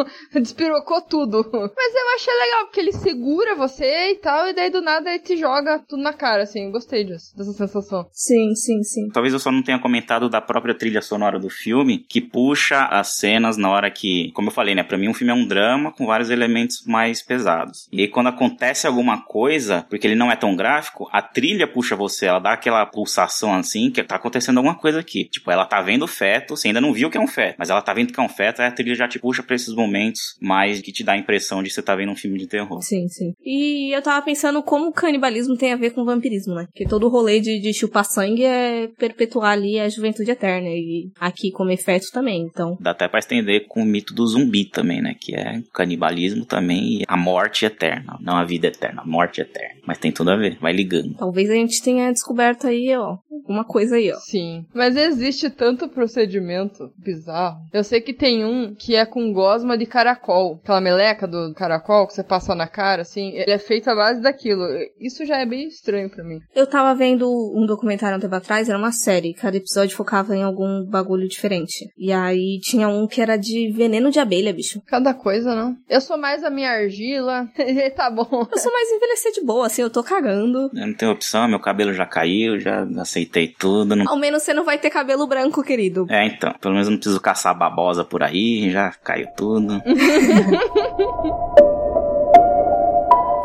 [0.40, 1.44] despirocou tudo.
[1.52, 5.20] Mas eu achei legal, porque ele segura você e tal, e daí do nada ele
[5.20, 6.70] te joga tudo na cara, assim.
[6.70, 8.06] Gostei disso, dessa sensação.
[8.12, 9.08] Sim, sim, sim.
[9.12, 11.67] Talvez eu só não tenha comentado da própria trilha sonora do filme,
[12.08, 15.32] que puxa as cenas na hora que, como eu falei, né, pra mim um filme
[15.32, 17.88] é um drama com vários elementos mais pesados.
[17.92, 21.96] E aí quando acontece alguma coisa, porque ele não é tão gráfico, a trilha puxa
[21.96, 25.24] você, ela dá aquela pulsação assim, que tá acontecendo alguma coisa aqui.
[25.24, 27.70] Tipo, ela tá vendo o feto, você ainda não viu que é um feto, mas
[27.70, 29.74] ela tá vendo que é um feto, aí a trilha já te puxa pra esses
[29.74, 32.82] momentos mais que te dá a impressão de você tá vendo um filme de terror.
[32.82, 33.32] Sim, sim.
[33.44, 36.66] E eu tava pensando como o canibalismo tem a ver com vampirismo, né?
[36.66, 40.68] Porque todo o rolê de, de chupar sangue é perpetuar ali a juventude eterna.
[40.68, 42.78] E aqui comer feto também, então.
[42.80, 45.14] Dá até pra estender com o mito do zumbi também, né?
[45.20, 48.16] Que é canibalismo também e a morte eterna.
[48.20, 49.80] Não a vida eterna, a morte eterna.
[49.84, 51.14] Mas tem tudo a ver, vai ligando.
[51.14, 53.18] Talvez a gente tenha descoberto aí, ó,
[53.48, 54.16] alguma coisa aí, ó.
[54.18, 54.66] Sim.
[54.74, 57.60] Mas existe tanto procedimento bizarro.
[57.72, 60.60] Eu sei que tem um que é com gosma de caracol.
[60.62, 63.30] Aquela meleca do caracol que você passa na cara, assim.
[63.30, 64.62] Ele é feito à base daquilo.
[65.00, 66.40] Isso já é bem estranho pra mim.
[66.54, 67.26] Eu tava vendo
[67.56, 69.34] um documentário um tempo atrás, era uma série.
[69.34, 71.90] Cada episódio focava em algum bagulho diferente.
[71.96, 74.82] E aí tinha um que era de veneno de abelha, bicho.
[74.86, 75.76] Cada coisa, não?
[75.88, 77.48] Eu sou mais a minha argila.
[77.96, 78.28] Tá bom.
[78.30, 80.70] Eu sou mais envelhecer de boa, assim, eu tô cagando.
[80.74, 83.95] Eu não tenho opção, meu cabelo já caiu, já aceitei tudo.
[83.95, 84.05] Não...
[84.07, 86.05] Ao menos você não vai ter cabelo branco, querido.
[86.09, 86.53] É, então.
[86.59, 89.81] Pelo menos eu não preciso caçar babosa por aí, já caiu tudo.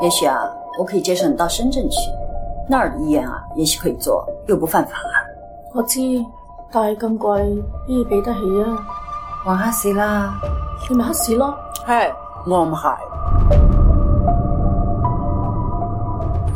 [0.00, 0.38] 也许啊，
[0.78, 1.96] 我可以接受你到深圳去，
[2.68, 4.92] 那儿的医院啊，也许可以做，又不犯法。
[5.74, 5.98] 我知，
[6.70, 8.78] 但系咁贵，边俾得起啊？
[9.44, 10.34] 玩黑市啦，
[10.88, 11.52] 你咪黑市咯。
[11.84, 12.12] 系
[12.46, 13.81] 我唔系。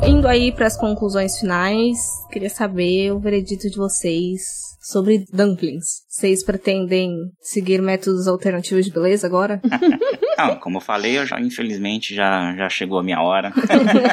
[0.05, 6.05] Indo aí pras conclusões finais, queria saber o veredito de vocês sobre dumplings.
[6.07, 7.11] Vocês pretendem
[7.41, 9.61] seguir métodos alternativos de beleza agora?
[10.37, 13.51] Não, como eu falei, eu já, infelizmente, já, já chegou a minha hora.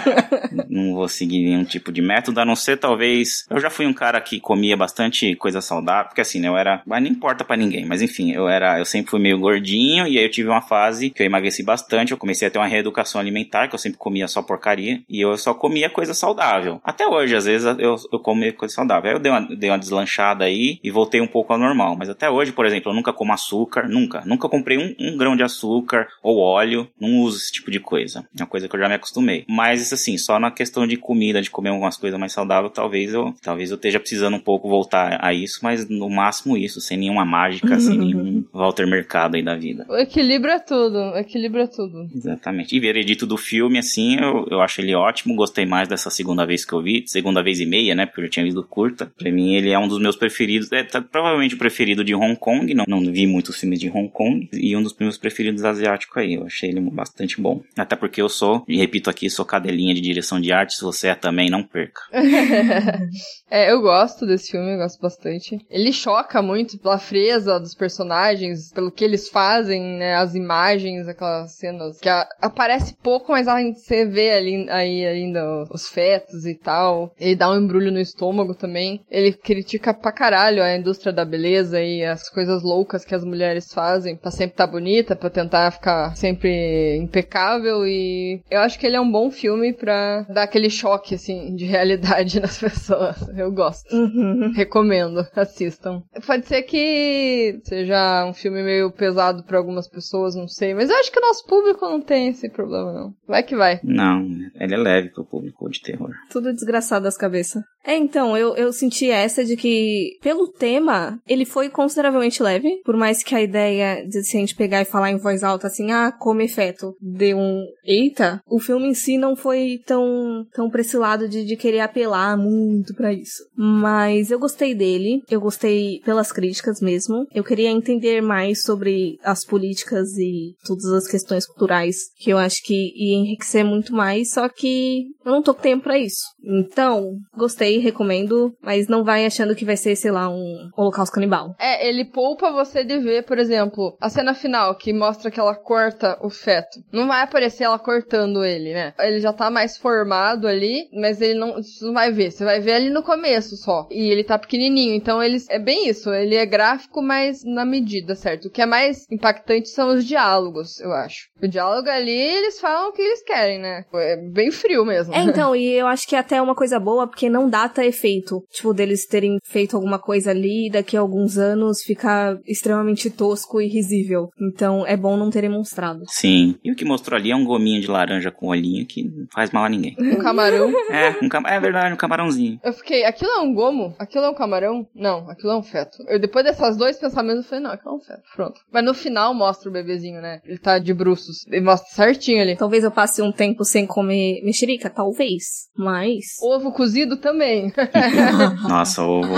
[0.68, 3.44] não vou seguir nenhum tipo de método, a não ser talvez.
[3.50, 6.82] Eu já fui um cara que comia bastante coisa saudável, porque assim, né, eu era.
[6.86, 8.78] Mas não importa pra ninguém, mas enfim, eu era.
[8.78, 12.12] Eu sempre fui meio gordinho, e aí eu tive uma fase que eu emagreci bastante.
[12.12, 15.36] Eu comecei a ter uma reeducação alimentar, que eu sempre comia só porcaria, e eu
[15.36, 16.80] só comia coisa saudável.
[16.82, 19.10] Até hoje, às vezes, eu, eu como coisa saudável.
[19.10, 21.96] Aí eu dei uma, dei uma deslanchada aí e voltei um pouco ao normal.
[21.96, 24.22] Mas até hoje, por exemplo, eu nunca como açúcar, nunca.
[24.24, 28.26] Nunca comprei um, um grão de açúcar ou óleo, não uso esse tipo de coisa.
[28.38, 29.44] É uma coisa que eu já me acostumei.
[29.48, 33.34] Mas assim, só na questão de comida, de comer algumas coisas mais saudáveis, talvez eu,
[33.42, 37.24] talvez eu esteja precisando um pouco voltar a isso, mas no máximo isso, sem nenhuma
[37.24, 39.86] mágica, sem nenhum Walter Mercado aí da vida.
[39.88, 42.08] O equilíbrio é tudo, equilíbrio é tudo.
[42.14, 42.74] Exatamente.
[42.74, 46.64] E veredito do filme, assim, eu, eu acho ele ótimo, gostei mais dessa segunda vez
[46.64, 49.12] que eu vi, segunda vez e meia, né, porque eu já tinha visto curta.
[49.18, 52.36] Pra mim ele é um dos meus preferidos, é tá, provavelmente o preferido de Hong
[52.36, 56.16] Kong, não, não vi muitos filmes de Hong Kong, e um dos meus preferidos asiáticos
[56.16, 57.62] aí, eu achei ele bastante bom.
[57.76, 61.08] Até porque eu sou, e repito aqui, sou cadelinha de direção de arte, se você
[61.08, 62.00] é também, não perca.
[63.50, 65.58] é, eu gosto desse filme, eu gosto bastante.
[65.70, 71.56] Ele choca muito pela frieza dos personagens, pelo que eles fazem, né, as imagens, aquelas
[71.56, 76.54] cenas que a, aparece pouco, mas a você vê ali aí ainda os fetos e
[76.54, 77.12] tal.
[77.18, 79.04] Ele dá um embrulho no estômago também.
[79.10, 83.72] Ele critica pra caralho a indústria da beleza e as coisas loucas que as mulheres
[83.72, 88.86] fazem pra sempre estar tá bonita, pra tentar ficar sempre impecável e eu acho que
[88.86, 93.16] ele é um bom filme pra dar aquele choque, assim, de realidade nas pessoas.
[93.36, 93.94] Eu gosto.
[93.94, 94.52] Uhum.
[94.54, 96.02] Recomendo, assistam.
[96.26, 100.96] Pode ser que seja um filme meio pesado pra algumas pessoas, não sei, mas eu
[100.96, 103.14] acho que o nosso público não tem esse problema, não.
[103.26, 103.80] Vai que vai.
[103.82, 104.26] Não,
[104.58, 106.10] ele é leve pro público de terror.
[106.30, 107.62] Tudo desgraçado das cabeças.
[107.86, 112.96] É, então, eu, eu senti essa de que, pelo tema, ele foi consideravelmente leve, por
[112.96, 115.92] mais que a ideia de se a gente pegar e falar em voz alta assim,
[115.92, 120.80] ah, como efeito, deu um eita, o filme em si não foi tão, tão pra
[120.80, 123.44] esse lado de, de querer apelar muito pra isso.
[123.54, 127.26] Mas eu gostei dele, eu gostei pelas críticas mesmo.
[127.34, 132.62] Eu queria entender mais sobre as políticas e todas as questões culturais que eu acho
[132.64, 136.22] que ia enriquecer muito mais, só que eu não tô com tempo pra isso.
[136.46, 141.54] Então, gostei, recomendo, mas não vai achando que vai ser, sei lá, um holocausto canibal.
[141.58, 145.54] É, ele poupa você de ver, por exemplo, a cena final que mostra que ela
[145.54, 146.80] corta o feto.
[146.92, 148.92] Não vai aparecer ela cortando ele, né?
[148.98, 152.30] Ele já tá mais formado ali, mas ele não, você não vai ver.
[152.30, 153.88] Você vai ver ali no começo só.
[153.90, 156.12] E ele tá pequenininho, então eles é bem isso.
[156.12, 158.46] Ele é gráfico, mas na medida, certo?
[158.46, 161.28] O que é mais impactante são os diálogos, eu acho.
[161.42, 163.84] O diálogo ali, eles falam o que eles querem, né?
[163.94, 165.14] É bem frio mesmo.
[165.14, 168.44] É, então, e eu acho que é até uma coisa boa, porque não data efeito.
[168.50, 173.60] Tipo, deles terem feito alguma coisa ali e daqui a alguns anos ficar extremamente tosco
[173.60, 174.28] e risível.
[174.40, 176.02] Então, é bom não terem mostrado.
[176.08, 176.56] Sim.
[176.64, 179.52] E o que mostrou ali é um gominho de laranja com olhinho que não faz
[179.52, 179.94] mal a ninguém.
[179.98, 180.72] Um camarão.
[180.90, 181.42] É, um cam...
[181.46, 182.58] é verdade, um camarãozinho.
[182.64, 183.94] Eu fiquei, aquilo é um gomo?
[183.98, 184.86] Aquilo é um camarão?
[184.94, 185.98] Não, aquilo é um feto.
[186.08, 188.22] Eu, depois dessas dois pensamentos, eu falei, não, aquilo é um feto.
[188.34, 188.60] Pronto.
[188.72, 190.40] Mas no final mostra o bebezinho, né?
[190.44, 191.46] Ele tá de bruços.
[191.46, 192.56] Ele mostra certinho ali.
[192.56, 195.68] Talvez eu passe um tempo sem comer mexerica, talvez.
[195.76, 196.23] Mas.
[196.40, 197.72] Ovo cozido também.
[198.68, 199.34] Nossa, ovo.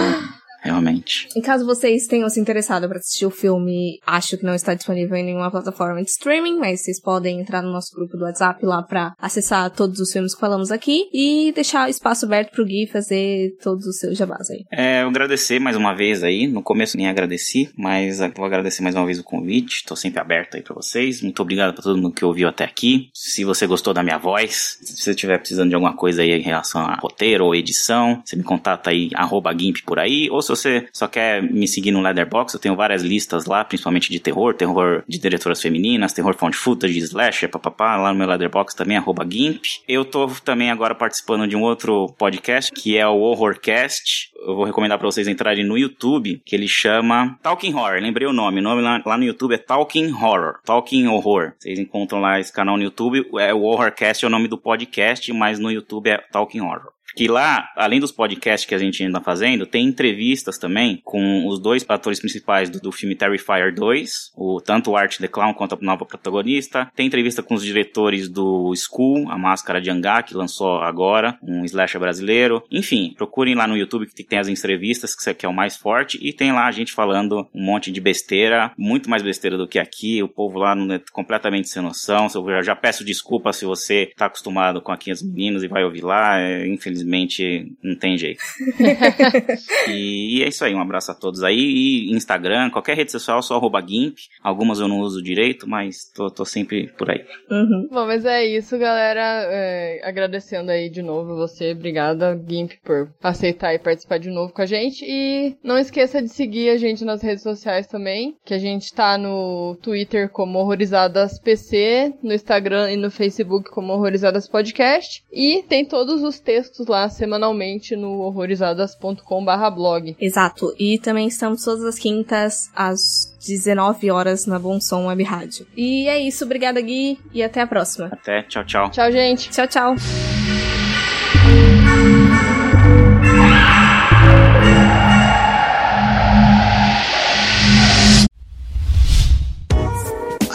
[0.66, 1.28] Realmente.
[1.36, 5.16] Em caso vocês tenham se interessado para assistir o filme, acho que não está disponível
[5.16, 8.82] em nenhuma plataforma de streaming, mas vocês podem entrar no nosso grupo do WhatsApp lá
[8.82, 12.86] para acessar todos os filmes que falamos aqui e deixar o espaço aberto pro Gui
[12.86, 14.64] fazer todos os seus jabás aí.
[14.72, 16.46] É, eu agradecer mais uma vez aí.
[16.46, 19.84] No começo nem agradeci, mas vou agradecer mais uma vez o convite.
[19.86, 21.22] Tô sempre aberto aí para vocês.
[21.22, 23.08] Muito obrigado para todo mundo que ouviu até aqui.
[23.14, 26.42] Se você gostou da minha voz, se você estiver precisando de alguma coisa aí em
[26.42, 30.48] relação a roteiro ou edição, você me contata aí, arroba GIMP por aí, ou se
[30.56, 34.54] você só quer me seguir no Leatherbox, eu tenho várias listas lá, principalmente de terror,
[34.54, 39.26] terror de diretoras femininas, terror found footage, slasher, papapá, lá no meu Leatherbox também, arroba
[39.28, 39.64] GIMP.
[39.86, 44.30] Eu tô também agora participando de um outro podcast, que é o Horrorcast.
[44.36, 48.32] Eu vou recomendar para vocês entrarem no YouTube, que ele chama Talking Horror, lembrei o
[48.32, 51.52] nome, o nome lá, lá no YouTube é Talking Horror, Talking Horror.
[51.58, 55.32] Vocês encontram lá esse canal no YouTube, é o Horrorcast é o nome do podcast,
[55.32, 59.18] mas no YouTube é Talking Horror que lá, além dos podcasts que a gente ainda
[59.18, 64.32] tá fazendo, tem entrevistas também com os dois atores principais do, do filme Terrifier 2,
[64.36, 66.90] o, tanto o Art the Clown quanto a nova protagonista.
[66.94, 71.64] Tem entrevista com os diretores do School, a Máscara de Angá, que lançou agora, um
[71.64, 72.62] slasher brasileiro.
[72.70, 76.34] Enfim, procurem lá no YouTube que tem as entrevistas, que é o mais forte, e
[76.34, 80.22] tem lá a gente falando um monte de besteira, muito mais besteira do que aqui.
[80.22, 82.26] O povo lá não é completamente sem noção.
[82.34, 86.04] Eu já peço desculpa se você tá acostumado com aqui as meninas e vai ouvir
[86.04, 88.42] lá, é, infelizmente infelizmente não tem jeito.
[89.88, 91.56] e, e, é isso aí, um abraço a todos aí.
[91.56, 94.16] E Instagram, qualquer rede social, só arroba GIMP.
[94.42, 97.24] Algumas eu não uso direito, mas tô, tô sempre por aí.
[97.50, 97.88] Uhum.
[97.90, 99.46] Bom, mas é isso, galera.
[99.48, 101.72] É, agradecendo aí de novo você.
[101.72, 105.04] Obrigada, GIMP, por aceitar e participar de novo com a gente.
[105.06, 109.16] E não esqueça de seguir a gente nas redes sociais também, que a gente tá
[109.16, 115.22] no Twitter como Horrorizadas PC, no Instagram e no Facebook como Horrorizadas Podcast.
[115.32, 120.16] E tem todos os textos lá semanalmente no horrorizadas.com/blog.
[120.20, 120.74] Exato.
[120.78, 125.66] E também estamos todas as quintas às 19 horas na Bom Som Web Rádio.
[125.76, 128.08] E é isso, obrigada Gui e até a próxima.
[128.12, 128.90] Até, tchau, tchau.
[128.90, 129.50] Tchau, gente.
[129.50, 130.45] Tchau, tchau.